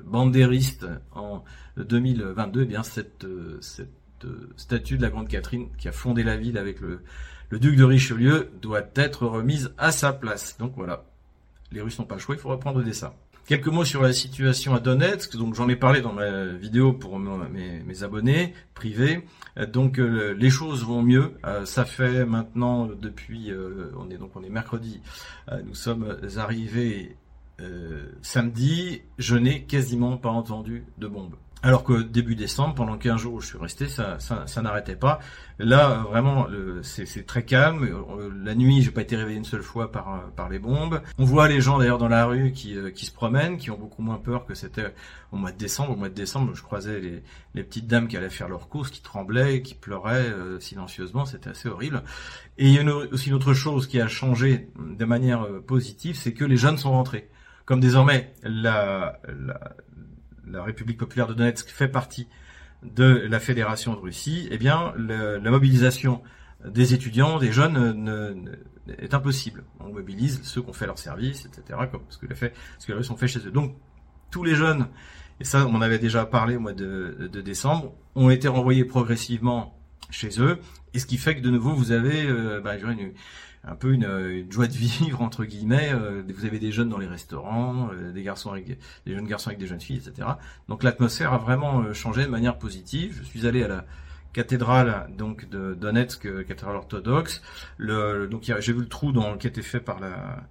bandéristes 0.05 0.85
en 1.13 1.43
2022, 1.77 2.63
eh 2.63 2.65
bien 2.65 2.83
cette, 2.83 3.25
cette 3.61 4.27
statue 4.57 4.97
de 4.97 5.01
la 5.01 5.09
Grande 5.09 5.29
Catherine 5.29 5.69
qui 5.77 5.87
a 5.87 5.91
fondé 5.91 6.23
la 6.23 6.35
ville 6.35 6.57
avec 6.57 6.81
le, 6.81 7.01
duc 7.51 7.75
de 7.75 7.83
Richelieu 7.83 8.51
doit 8.61 8.83
être 8.95 9.25
remise 9.25 9.73
à 9.77 9.91
sa 9.91 10.13
place. 10.13 10.57
Donc 10.57 10.73
voilà, 10.75 11.05
les 11.71 11.81
Russes 11.81 11.97
n'ont 11.97 12.05
pas 12.05 12.15
le 12.15 12.21
choix, 12.21 12.35
il 12.35 12.41
faut 12.41 12.49
reprendre 12.49 12.79
Odessa. 12.79 13.15
Quelques 13.49 13.65
mots 13.65 13.83
sur 13.83 14.03
la 14.03 14.13
situation 14.13 14.75
à 14.75 14.79
Donetsk. 14.79 15.35
Donc 15.35 15.55
j'en 15.55 15.67
ai 15.69 15.75
parlé 15.75 16.01
dans 16.01 16.13
ma 16.13 16.45
vidéo 16.45 16.93
pour 16.93 17.17
mes, 17.17 18.03
abonnés 18.03 18.53
privés. 18.75 19.25
Donc 19.73 19.97
euh, 19.97 20.35
les 20.37 20.51
choses 20.51 20.85
vont 20.85 21.01
mieux. 21.01 21.33
Euh, 21.47 21.65
ça 21.65 21.83
fait 21.83 22.27
maintenant 22.27 22.85
depuis 22.85 23.49
euh, 23.49 23.91
on 23.97 24.11
est 24.11 24.19
donc 24.19 24.35
on 24.35 24.43
est 24.43 24.51
mercredi. 24.51 25.01
nous 25.65 25.73
sommes 25.73 26.15
arrivés 26.37 27.17
samedi. 28.21 29.01
Je 29.17 29.35
n'ai 29.35 29.63
quasiment 29.63 30.17
pas 30.17 30.29
entendu 30.29 30.83
de 30.99 31.07
bombes. 31.07 31.33
Alors 31.61 31.83
que 31.83 32.01
début 32.01 32.35
décembre, 32.35 32.73
pendant 32.73 32.97
15 32.97 33.19
jours 33.19 33.33
où 33.33 33.41
je 33.41 33.47
suis 33.47 33.57
resté, 33.57 33.89
ça, 33.89 34.17
ça, 34.19 34.47
ça 34.47 34.61
n'arrêtait 34.61 34.95
pas. 34.95 35.19
Là, 35.57 36.05
vraiment, 36.09 36.47
c'est 36.83 37.25
très 37.25 37.43
calme. 37.43 37.83
Euh, 37.83 38.31
la 38.45 38.55
nuit, 38.55 38.81
j'ai 38.81 38.91
pas 38.91 39.01
été 39.01 39.17
réveillé 39.17 39.37
une 39.37 39.43
seule 39.43 39.61
fois 39.61 39.91
par, 39.91 40.13
euh, 40.13 40.17
par 40.33 40.47
les 40.47 40.57
bombes. 40.57 41.01
On 41.17 41.25
voit 41.25 41.49
les 41.49 41.59
gens 41.59 41.77
d'ailleurs 41.77 41.97
dans 41.97 42.07
la 42.07 42.25
rue 42.25 42.53
qui, 42.53 42.77
euh, 42.77 42.91
qui 42.91 43.05
se 43.05 43.11
promènent, 43.11 43.57
qui 43.57 43.71
ont 43.71 43.77
beaucoup 43.77 44.01
moins 44.01 44.19
peur 44.19 44.45
que 44.45 44.55
c'était 44.55 44.93
au 45.33 45.35
mois 45.35 45.51
de 45.51 45.57
décembre. 45.57 45.91
Au 45.91 45.95
mois 45.97 46.07
de 46.07 46.13
décembre, 46.13 46.55
je 46.55 46.63
croisais 46.63 47.01
les, 47.01 47.23
les 47.55 47.63
petites 47.63 47.87
dames 47.87 48.07
qui 48.07 48.15
allaient 48.15 48.29
faire 48.29 48.47
leurs 48.47 48.69
courses, 48.69 48.89
qui 48.89 49.01
tremblaient, 49.01 49.61
qui 49.61 49.75
pleuraient 49.75 50.33
silencieusement. 50.61 51.25
C'était 51.25 51.49
assez 51.49 51.67
horrible. 51.67 52.03
Et 52.57 52.67
il 52.69 52.73
y 52.73 52.79
a 52.79 52.95
aussi 53.11 53.27
une 53.27 53.35
autre 53.35 53.53
chose 53.53 53.85
qui 53.85 53.99
a 53.99 54.07
changé 54.07 54.69
de 54.79 55.05
manière 55.05 55.45
positive, 55.67 56.15
c'est 56.15 56.33
que 56.33 56.45
les 56.45 56.57
jeunes 56.57 56.77
sont 56.77 56.91
rentrés. 56.91 57.29
Comme 57.65 57.81
désormais 57.81 58.33
la, 58.43 59.19
la 59.27 59.75
la 60.51 60.63
République 60.63 60.97
populaire 60.97 61.27
de 61.27 61.33
Donetsk 61.33 61.69
fait 61.69 61.87
partie 61.87 62.27
de 62.83 63.27
la 63.29 63.39
Fédération 63.39 63.93
de 63.93 63.99
Russie, 63.99 64.47
eh 64.51 64.57
bien, 64.57 64.93
la 64.97 65.51
mobilisation 65.51 66.21
des 66.65 66.93
étudiants, 66.93 67.39
des 67.39 67.51
jeunes, 67.51 68.57
est 68.97 69.13
impossible. 69.13 69.63
On 69.79 69.89
mobilise 69.89 70.41
ceux 70.43 70.61
qui 70.61 70.69
ont 70.69 70.73
fait 70.73 70.85
leur 70.85 70.97
service, 70.97 71.45
etc., 71.45 71.79
comme 71.91 72.01
ce 72.09 72.17
que 72.17 72.25
les, 72.25 72.35
fait, 72.35 72.53
ce 72.79 72.87
que 72.87 72.93
Russes 72.93 73.09
ont 73.09 73.17
fait 73.17 73.27
chez 73.27 73.39
eux. 73.39 73.51
Donc, 73.51 73.75
tous 74.31 74.43
les 74.43 74.55
jeunes, 74.55 74.87
et 75.39 75.43
ça, 75.43 75.67
on 75.67 75.81
avait 75.81 75.99
déjà 75.99 76.25
parlé 76.25 76.55
au 76.55 76.59
mois 76.59 76.73
de, 76.73 77.29
décembre, 77.43 77.93
ont 78.15 78.29
été 78.29 78.47
renvoyés 78.47 78.85
progressivement 78.85 79.77
chez 80.09 80.41
eux, 80.41 80.59
et 80.93 80.99
ce 80.99 81.05
qui 81.05 81.17
fait 81.17 81.35
que 81.35 81.41
de 81.41 81.49
nouveau, 81.49 81.73
vous 81.73 81.91
avez 81.91 82.25
euh, 82.25 82.61
bah, 82.61 82.77
une, 82.77 83.13
un 83.63 83.75
peu 83.75 83.93
une, 83.93 84.51
joie 84.51 84.67
de 84.67 84.73
vivre 84.73 85.21
entre 85.21 85.45
guillemets. 85.45 85.91
Euh, 85.91 86.23
vous 86.27 86.45
avez 86.45 86.59
des 86.59 86.71
jeunes 86.71 86.89
dans 86.89 86.97
les 86.97 87.07
restaurants, 87.07 87.89
euh, 87.93 88.11
des 88.11 88.23
garçons 88.23 88.51
avec 88.51 88.67
des 89.05 89.13
jeunes 89.13 89.27
garçons 89.27 89.49
avec 89.49 89.59
des 89.59 89.67
jeunes 89.67 89.81
filles, 89.81 90.01
etc. 90.05 90.27
Donc 90.67 90.83
l'atmosphère 90.83 91.33
a 91.33 91.37
vraiment 91.37 91.81
euh, 91.81 91.93
changé 91.93 92.23
de 92.23 92.29
manière 92.29 92.57
positive. 92.57 93.17
Je 93.21 93.27
suis 93.27 93.47
allé 93.47 93.63
à 93.63 93.67
la 93.67 93.85
cathédrale 94.33 95.09
donc 95.17 95.49
de 95.49 95.73
Donetsk, 95.73 96.21
cathédrale 96.45 96.75
orthodoxe. 96.75 97.41
Le, 97.77 98.27
donc 98.27 98.43
j'ai 98.43 98.73
vu 98.73 98.81
le 98.81 98.87
trou 98.87 99.11
dans, 99.11 99.37
qui 99.37 99.47
été 99.47 99.61
fait 99.61 99.79
par 99.79 99.99
la 99.99 100.43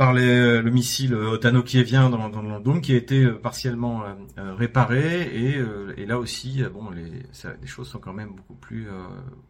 par 0.00 0.14
le 0.14 0.62
missile 0.70 1.14
otano-kievien 1.14 2.08
dans, 2.08 2.30
dans 2.30 2.40
le 2.40 2.58
dôme 2.62 2.80
qui 2.80 2.94
a 2.94 2.96
été 2.96 3.22
euh, 3.22 3.34
partiellement 3.34 4.02
euh, 4.02 4.14
euh, 4.38 4.54
réparé 4.54 5.28
et, 5.98 6.06
là 6.06 6.18
aussi 6.18 6.62
bon 6.72 6.88
les, 6.88 7.04
ça, 7.32 7.50
choses 7.66 7.86
sont 7.86 7.98
quand 7.98 8.14
même 8.14 8.30
beaucoup 8.30 8.54
plus 8.54 8.88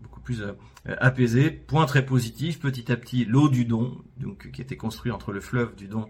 beaucoup 0.01 0.21
plus 0.21 0.43
apaisées. 0.85 1.53
Point 1.53 1.87
très 1.87 2.05
positif 2.05 2.59
petit 2.59 2.91
à 2.91 2.97
petit 2.97 3.25
l'eau 3.25 3.49
du 3.49 3.65
Don 3.65 3.99
donc 4.17 4.51
qui 4.51 4.61
était 4.61 4.77
construit 4.77 5.13
entre 5.13 5.31
le 5.31 5.41
fleuve 5.41 5.77
du 5.77 5.87
Don 5.87 6.07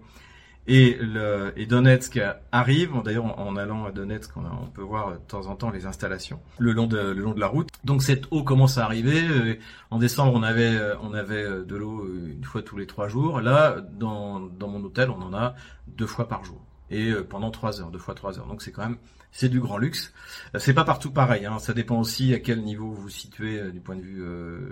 et, 0.70 1.66
Donetsk 1.66 2.20
arrive. 2.52 2.92
D'ailleurs, 3.04 3.38
en, 3.38 3.56
allant 3.56 3.84
à 3.86 3.90
Donetsk, 3.90 4.36
on, 4.36 4.66
peut 4.66 4.82
voir 4.82 5.12
de 5.12 5.16
temps 5.16 5.46
en 5.46 5.56
temps 5.56 5.70
les 5.70 5.86
installations 5.86 6.40
le 6.58 6.72
long 6.72 6.86
de, 6.86 7.14
la 7.38 7.46
route. 7.46 7.68
Donc 7.84 8.02
cette 8.02 8.24
eau 8.30 8.44
commence 8.44 8.78
à 8.78 8.84
arriver. 8.84 9.20
Euh, 9.28 9.54
en 9.90 9.98
décembre, 9.98 10.32
on 10.34 10.42
avait, 10.42 10.76
euh, 10.76 10.94
euh, 11.02 11.64
de 11.64 11.76
l'eau 11.76 12.06
une 12.06 12.44
fois 12.44 12.62
tous 12.62 12.76
les 12.76 12.86
trois 12.86 13.08
jours. 13.08 13.40
Là, 13.40 13.76
dans 13.98 14.50
mon 14.60 14.84
hôtel, 14.84 15.10
on 15.10 15.20
en 15.22 15.34
a 15.34 15.54
deux 15.88 16.06
fois 16.06 16.28
par 16.28 16.44
jour 16.44 16.60
et 16.90 17.12
pendant 17.28 17.50
trois 17.50 17.80
heures, 17.80 17.90
deux 17.90 17.98
fois 17.98 18.14
trois 18.14 18.38
heures. 18.38 18.46
Donc 18.46 18.62
c'est 18.62 18.72
quand 18.72 18.82
même 18.82 18.98
c'est 19.32 19.48
du 19.48 19.60
grand 19.60 19.78
luxe. 19.78 20.12
C'est 20.58 20.74
pas 20.74 20.84
partout 20.84 21.12
pareil. 21.12 21.46
Hein. 21.46 21.60
Ça 21.60 21.72
dépend 21.72 22.00
aussi 22.00 22.34
à 22.34 22.40
quel 22.40 22.62
niveau 22.62 22.90
vous 22.90 23.02
vous 23.02 23.08
situez 23.08 23.70
du 23.70 23.80
point 23.80 23.94
de 23.94 24.00
vue 24.00 24.24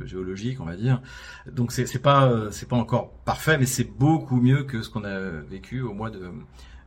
géologique, 0.04 0.60
on 0.60 0.64
va 0.64 0.76
dire. 0.76 1.00
Donc 1.50 1.70
c'est 1.72 2.02
pas 2.02 2.50
c'est 2.50 2.68
pas 2.68 2.76
encore 2.76 3.12
parfait, 3.24 3.56
mais 3.56 3.66
c'est 3.66 3.84
beaucoup 3.84 4.40
mieux 4.40 4.64
que 4.64 4.82
ce 4.82 4.90
qu'on 4.90 5.04
a 5.04 5.18
vécu 5.20 5.80
au 5.80 5.94
mois 5.94 6.10
de 6.10 6.32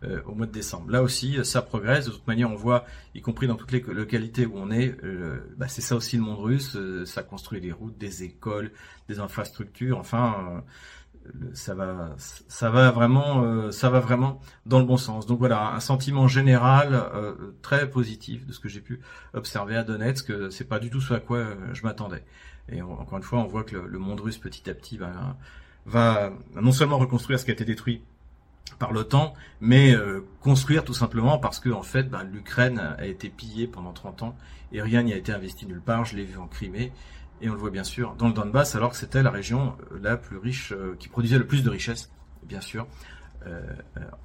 euh, 0.03 0.19
au 0.25 0.33
mois 0.33 0.47
de 0.47 0.51
décembre. 0.51 0.89
Là 0.89 1.03
aussi, 1.03 1.37
ça 1.43 1.61
progresse. 1.61 2.07
De 2.07 2.11
toute 2.11 2.25
manière, 2.25 2.49
on 2.49 2.55
voit, 2.55 2.85
y 3.13 3.21
compris 3.21 3.45
dans 3.45 3.53
toutes 3.53 3.71
les 3.71 3.81
localités 3.81 4.47
où 4.47 4.53
on 4.55 4.71
est, 4.71 4.95
euh, 5.03 5.53
bah, 5.57 5.67
c'est 5.67 5.81
ça 5.81 5.95
aussi 5.95 6.15
le 6.15 6.23
monde 6.23 6.39
russe. 6.39 6.75
Euh, 6.75 7.05
ça 7.05 7.21
construit 7.21 7.61
des 7.61 7.71
routes, 7.71 7.99
des 7.99 8.23
écoles, 8.23 8.71
des 9.07 9.19
infrastructures. 9.19 9.99
Enfin, 9.99 10.63
ça 11.53 11.73
va, 11.73 12.15
ça 12.17 12.69
va 12.69 12.91
vraiment, 12.91 13.43
euh, 13.43 13.71
ça 13.71 13.89
va 13.89 13.99
vraiment 13.99 14.39
dans 14.65 14.79
le 14.79 14.85
bon 14.85 14.97
sens. 14.97 15.25
Donc 15.25 15.39
voilà, 15.39 15.73
un 15.73 15.79
sentiment 15.79 16.27
général 16.27 16.93
euh, 16.93 17.33
très 17.61 17.89
positif 17.89 18.45
de 18.45 18.53
ce 18.53 18.59
que 18.59 18.69
j'ai 18.69 18.81
pu 18.81 18.99
observer 19.33 19.75
à 19.75 19.83
Donetsk. 19.83 20.31
C'est 20.51 20.67
pas 20.67 20.79
du 20.79 20.89
tout 20.89 21.01
ce 21.01 21.13
à 21.13 21.19
quoi 21.19 21.45
je 21.73 21.83
m'attendais. 21.83 22.23
Et 22.69 22.81
encore 22.81 23.17
une 23.17 23.23
fois, 23.23 23.39
on 23.39 23.47
voit 23.47 23.63
que 23.63 23.75
le, 23.75 23.99
monde 23.99 24.21
russe 24.21 24.37
petit 24.37 24.69
à 24.69 24.73
petit 24.73 24.97
va, 24.97 25.37
va 25.85 26.31
non 26.55 26.71
seulement 26.71 26.97
reconstruire 26.97 27.39
ce 27.39 27.45
qui 27.45 27.51
a 27.51 27.53
été 27.53 27.65
détruit 27.65 28.01
par 28.79 28.93
l'OTAN, 28.93 29.33
mais 29.59 29.93
construire 30.39 30.83
tout 30.83 30.93
simplement 30.93 31.37
parce 31.37 31.59
que 31.59 31.69
en 31.69 31.83
fait, 31.83 32.03
ben, 32.09 32.23
l'Ukraine 32.23 32.79
a 32.79 33.05
été 33.05 33.29
pillée 33.29 33.67
pendant 33.67 33.91
30 33.91 34.23
ans 34.23 34.35
et 34.71 34.81
rien 34.81 35.03
n'y 35.03 35.13
a 35.13 35.17
été 35.17 35.31
investi 35.31 35.65
nulle 35.65 35.81
part. 35.81 36.05
Je 36.05 36.15
l'ai 36.15 36.23
vu 36.23 36.37
en 36.37 36.47
Crimée 36.47 36.91
et 37.41 37.49
on 37.49 37.53
le 37.53 37.59
voit 37.59 37.69
bien 37.69 37.83
sûr 37.83 38.15
dans 38.15 38.27
le 38.27 38.33
Donbass, 38.33 38.75
alors 38.75 38.91
que 38.91 38.97
c'était 38.97 39.23
la 39.23 39.31
région 39.31 39.75
euh, 39.91 39.99
la 40.01 40.17
plus 40.17 40.37
riche, 40.37 40.71
euh, 40.71 40.95
qui 40.99 41.07
produisait 41.07 41.37
le 41.37 41.47
plus 41.47 41.63
de 41.63 41.69
richesses, 41.69 42.11
bien 42.43 42.61
sûr, 42.61 42.87
euh, 43.47 43.61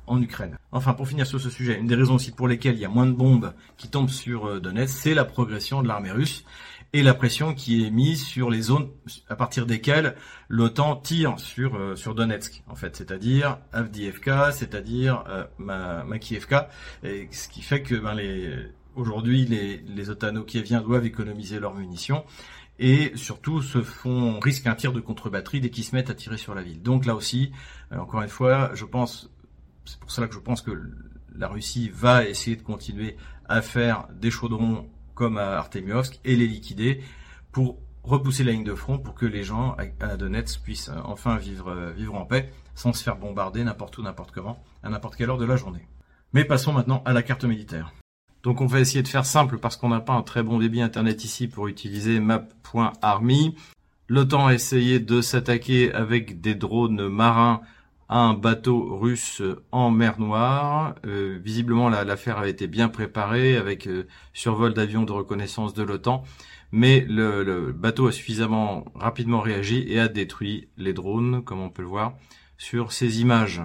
en 0.06 0.20
Ukraine. 0.20 0.58
Enfin, 0.72 0.92
pour 0.92 1.08
finir 1.08 1.26
sur 1.26 1.40
ce 1.40 1.48
sujet, 1.48 1.78
une 1.78 1.86
des 1.86 1.94
raisons 1.94 2.16
aussi 2.16 2.32
pour 2.32 2.48
lesquelles 2.48 2.74
il 2.74 2.80
y 2.80 2.84
a 2.84 2.90
moins 2.90 3.06
de 3.06 3.12
bombes 3.12 3.52
qui 3.76 3.88
tombent 3.88 4.10
sur 4.10 4.60
Donetsk, 4.60 4.94
c'est 4.94 5.14
la 5.14 5.24
progression 5.24 5.82
de 5.82 5.88
l'armée 5.88 6.10
russe 6.10 6.44
et 6.92 7.02
la 7.02 7.14
pression 7.14 7.54
qui 7.54 7.84
est 7.84 7.90
mise 7.90 8.22
sur 8.22 8.50
les 8.50 8.62
zones 8.62 8.88
à 9.28 9.36
partir 9.36 9.66
desquelles 9.66 10.16
l'OTAN 10.48 10.96
tire 10.96 11.38
sur 11.38 11.96
sur 11.96 12.14
Donetsk, 12.14 12.62
en 12.68 12.74
fait, 12.74 12.96
c'est-à-dire 12.96 13.58
Avdiivka, 13.72 14.52
c'est-à-dire 14.52 15.24
euh, 15.28 15.44
Makievka, 15.58 16.68
et 17.02 17.28
ce 17.32 17.48
qui 17.48 17.62
fait 17.62 17.82
que 17.82 17.94
ben, 17.94 18.14
les 18.14 18.50
aujourd'hui 18.94 19.44
les 19.44 19.78
les 19.78 20.10
otano-kieviens 20.10 20.80
doivent 20.80 21.04
économiser 21.06 21.58
leurs 21.58 21.74
munitions 21.74 22.24
et 22.78 23.12
surtout 23.16 23.62
se 23.62 23.82
font 23.82 24.38
risquent 24.40 24.66
un 24.66 24.74
tir 24.74 24.92
de 24.92 25.00
contre-batterie 25.00 25.60
dès 25.60 25.70
qu'ils 25.70 25.84
se 25.84 25.94
mettent 25.94 26.10
à 26.10 26.14
tirer 26.14 26.36
sur 26.36 26.54
la 26.54 26.62
ville. 26.62 26.82
Donc 26.82 27.06
là 27.06 27.14
aussi, 27.14 27.52
euh, 27.92 27.98
encore 27.98 28.22
une 28.22 28.28
fois, 28.28 28.70
je 28.74 28.84
pense, 28.84 29.30
c'est 29.84 29.98
pour 29.98 30.10
cela 30.10 30.28
que 30.28 30.34
je 30.34 30.40
pense 30.40 30.62
que 30.62 30.72
la 31.34 31.48
Russie 31.48 31.90
va 31.92 32.24
essayer 32.24 32.56
de 32.56 32.62
continuer 32.62 33.16
à 33.48 33.62
faire 33.62 34.08
des 34.14 34.30
chaudrons 34.30 34.88
comme 35.14 35.38
à 35.38 35.56
Artemiovsk 35.56 36.20
et 36.24 36.36
les 36.36 36.46
liquider 36.46 37.02
pour 37.52 37.78
repousser 38.02 38.44
la 38.44 38.52
ligne 38.52 38.64
de 38.64 38.74
front 38.74 38.98
pour 38.98 39.14
que 39.14 39.26
les 39.26 39.42
gens 39.42 39.76
à 40.00 40.16
Donetsk 40.16 40.62
puissent 40.62 40.90
euh, 40.90 41.00
enfin 41.04 41.36
vivre, 41.36 41.70
euh, 41.70 41.92
vivre 41.92 42.14
en 42.14 42.24
paix 42.24 42.52
sans 42.74 42.92
se 42.92 43.02
faire 43.02 43.16
bombarder 43.16 43.64
n'importe 43.64 43.98
où, 43.98 44.02
n'importe 44.02 44.30
comment, 44.30 44.62
à 44.82 44.90
n'importe 44.90 45.16
quelle 45.16 45.30
heure 45.30 45.38
de 45.38 45.46
la 45.46 45.56
journée. 45.56 45.88
Mais 46.32 46.44
passons 46.44 46.72
maintenant 46.72 47.02
à 47.04 47.12
la 47.12 47.22
carte 47.22 47.44
militaire. 47.44 47.92
Donc 48.46 48.60
on 48.60 48.66
va 48.66 48.78
essayer 48.78 49.02
de 49.02 49.08
faire 49.08 49.26
simple 49.26 49.58
parce 49.58 49.76
qu'on 49.76 49.88
n'a 49.88 49.98
pas 49.98 50.12
un 50.12 50.22
très 50.22 50.44
bon 50.44 50.60
débit 50.60 50.80
internet 50.80 51.24
ici 51.24 51.48
pour 51.48 51.66
utiliser 51.66 52.20
map.army. 52.20 53.56
L'OTAN 54.06 54.46
a 54.46 54.54
essayé 54.54 55.00
de 55.00 55.20
s'attaquer 55.20 55.92
avec 55.92 56.40
des 56.40 56.54
drones 56.54 57.08
marins 57.08 57.60
à 58.08 58.20
un 58.20 58.34
bateau 58.34 58.98
russe 58.98 59.42
en 59.72 59.90
mer 59.90 60.20
Noire. 60.20 60.94
Euh, 61.04 61.40
visiblement 61.42 61.88
l'affaire 61.88 62.38
a 62.38 62.46
été 62.46 62.68
bien 62.68 62.88
préparée 62.88 63.56
avec 63.56 63.88
euh, 63.88 64.06
survol 64.32 64.74
d'avions 64.74 65.02
de 65.02 65.10
reconnaissance 65.10 65.74
de 65.74 65.82
l'OTAN. 65.82 66.22
Mais 66.70 67.00
le, 67.00 67.72
bateau 67.72 68.06
a 68.06 68.12
suffisamment 68.12 68.84
rapidement 68.94 69.40
réagi 69.40 69.84
et 69.88 69.98
a 69.98 70.06
détruit 70.06 70.68
les 70.76 70.92
drones, 70.92 71.42
comme 71.42 71.60
on 71.60 71.68
peut 71.68 71.82
le 71.82 71.88
voir 71.88 72.12
sur 72.58 72.92
ces 72.92 73.20
images. 73.20 73.60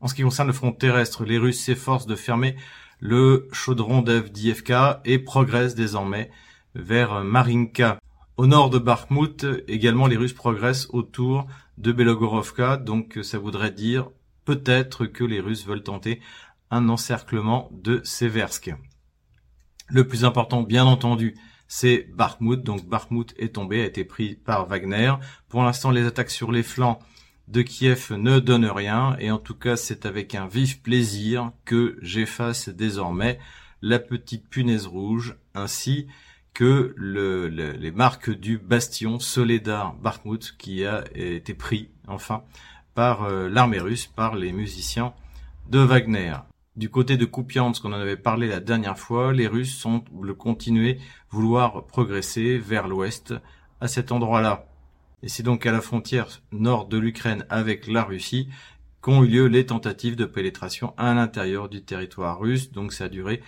En 0.00 0.08
ce 0.08 0.14
qui 0.14 0.22
concerne 0.22 0.48
le 0.48 0.54
front 0.54 0.72
terrestre, 0.72 1.26
les 1.26 1.36
Russes 1.36 1.60
s'efforcent 1.60 2.06
de 2.06 2.16
fermer 2.16 2.56
le 3.00 3.48
chaudron 3.52 4.02
d'FDFK 4.02 4.72
et 5.04 5.18
progresse 5.18 5.74
désormais 5.74 6.30
vers 6.74 7.24
Marinka. 7.24 7.98
Au 8.36 8.46
nord 8.46 8.70
de 8.70 8.78
Bakhmut, 8.78 9.46
également 9.68 10.06
les 10.06 10.16
Russes 10.16 10.32
progressent 10.32 10.88
autour 10.90 11.46
de 11.78 11.92
Belogorovka, 11.92 12.76
donc 12.76 13.18
ça 13.22 13.38
voudrait 13.38 13.70
dire 13.70 14.10
peut-être 14.44 15.06
que 15.06 15.24
les 15.24 15.40
Russes 15.40 15.66
veulent 15.66 15.82
tenter 15.82 16.20
un 16.70 16.88
encerclement 16.88 17.70
de 17.72 18.00
Seversk. 18.04 18.74
Le 19.88 20.06
plus 20.06 20.24
important, 20.24 20.62
bien 20.62 20.84
entendu, 20.84 21.34
c'est 21.68 22.08
Bakhmut. 22.12 22.62
Donc 22.62 22.86
Bakhmut 22.86 23.34
est 23.38 23.54
tombé, 23.54 23.82
a 23.82 23.86
été 23.86 24.04
pris 24.04 24.34
par 24.34 24.66
Wagner. 24.66 25.12
Pour 25.48 25.62
l'instant, 25.62 25.90
les 25.90 26.06
attaques 26.06 26.30
sur 26.30 26.52
les 26.52 26.62
flancs 26.62 26.98
de 27.48 27.62
Kiev 27.62 28.12
ne 28.12 28.38
donne 28.38 28.66
rien 28.66 29.16
et 29.18 29.30
en 29.30 29.38
tout 29.38 29.54
cas 29.54 29.76
c'est 29.76 30.06
avec 30.06 30.34
un 30.34 30.46
vif 30.46 30.82
plaisir 30.82 31.52
que 31.64 31.96
j'efface 32.02 32.68
désormais 32.68 33.38
la 33.82 33.98
petite 33.98 34.48
punaise 34.48 34.86
rouge 34.86 35.36
ainsi 35.54 36.08
que 36.54 36.94
les 36.98 37.90
marques 37.90 38.30
du 38.30 38.58
bastion 38.58 39.18
Soledar 39.18 39.94
Bakhmut 39.94 40.56
qui 40.56 40.84
a 40.84 41.04
été 41.14 41.54
pris 41.54 41.90
enfin 42.08 42.42
par 42.94 43.24
euh, 43.24 43.48
l'armée 43.48 43.78
russe, 43.78 44.06
par 44.06 44.34
les 44.34 44.52
musiciens 44.52 45.12
de 45.68 45.78
Wagner. 45.78 46.34
Du 46.76 46.90
côté 46.90 47.16
de 47.16 47.26
Kupiansk, 47.26 47.82
qu'on 47.82 47.92
en 47.92 48.00
avait 48.00 48.16
parlé 48.16 48.48
la 48.48 48.60
dernière 48.60 48.98
fois, 48.98 49.32
les 49.32 49.46
Russes 49.46 49.76
semblent 49.76 50.34
continuer 50.34 50.98
vouloir 51.30 51.86
progresser 51.86 52.58
vers 52.58 52.88
l'ouest 52.88 53.34
à 53.80 53.88
cet 53.88 54.12
endroit-là. 54.12 54.66
Et 55.22 55.28
c'est 55.28 55.42
donc 55.42 55.66
à 55.66 55.72
la 55.72 55.80
frontière 55.80 56.28
nord 56.52 56.86
de 56.86 56.98
l'Ukraine 56.98 57.46
avec 57.48 57.86
la 57.86 58.04
Russie 58.04 58.48
qu'ont 59.00 59.22
eu 59.22 59.28
lieu 59.28 59.46
les 59.46 59.66
tentatives 59.66 60.16
de 60.16 60.24
pénétration 60.24 60.94
à 60.96 61.14
l'intérieur 61.14 61.68
du 61.68 61.82
territoire 61.82 62.38
russe. 62.38 62.72
Donc 62.72 62.92
ça 62.92 63.04
a 63.04 63.08
duré 63.08 63.42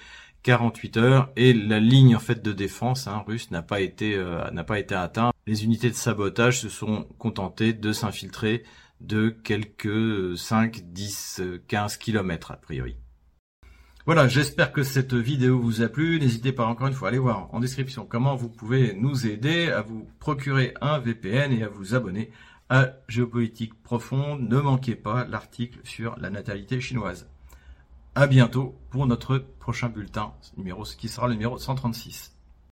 48 0.44 0.96
heures 0.96 1.32
et 1.36 1.52
la 1.52 1.80
ligne 1.80 2.16
en 2.16 2.20
fait 2.20 2.42
de 2.42 2.52
défense 2.52 3.06
hein, 3.06 3.24
russe 3.26 3.50
n'a 3.50 3.62
pas 3.62 3.80
été 3.80 4.14
euh, 4.14 4.50
n'a 4.50 4.64
pas 4.64 4.78
été 4.78 4.94
atteinte. 4.94 5.34
Les 5.46 5.64
unités 5.64 5.90
de 5.90 5.94
sabotage 5.94 6.60
se 6.60 6.68
sont 6.68 7.06
contentées 7.18 7.72
de 7.72 7.92
s'infiltrer 7.92 8.64
de 9.00 9.28
quelques 9.28 10.36
5, 10.36 10.80
10, 10.92 11.42
15 11.66 11.96
kilomètres 11.96 12.52
a 12.52 12.56
priori. 12.56 12.96
Voilà, 14.08 14.26
j'espère 14.26 14.72
que 14.72 14.82
cette 14.82 15.12
vidéo 15.12 15.60
vous 15.60 15.82
a 15.82 15.88
plu. 15.90 16.18
N'hésitez 16.18 16.50
pas 16.50 16.64
encore 16.64 16.86
une 16.86 16.94
fois 16.94 17.08
à 17.08 17.10
aller 17.10 17.18
voir 17.18 17.50
en 17.52 17.60
description 17.60 18.06
comment 18.06 18.36
vous 18.36 18.48
pouvez 18.48 18.94
nous 18.94 19.26
aider 19.26 19.68
à 19.68 19.82
vous 19.82 20.08
procurer 20.18 20.72
un 20.80 20.98
VPN 20.98 21.52
et 21.52 21.62
à 21.62 21.68
vous 21.68 21.94
abonner 21.94 22.30
à 22.70 22.92
Géopolitique 23.08 23.74
Profonde. 23.82 24.48
Ne 24.48 24.60
manquez 24.60 24.94
pas 24.94 25.26
l'article 25.26 25.80
sur 25.84 26.18
la 26.18 26.30
natalité 26.30 26.80
chinoise. 26.80 27.28
À 28.14 28.26
bientôt 28.26 28.78
pour 28.88 29.06
notre 29.06 29.36
prochain 29.36 29.90
bulletin 29.90 30.32
numéro, 30.56 30.84
qui 30.84 31.08
sera 31.10 31.28
le 31.28 31.34
numéro 31.34 31.58
136. 31.58 32.37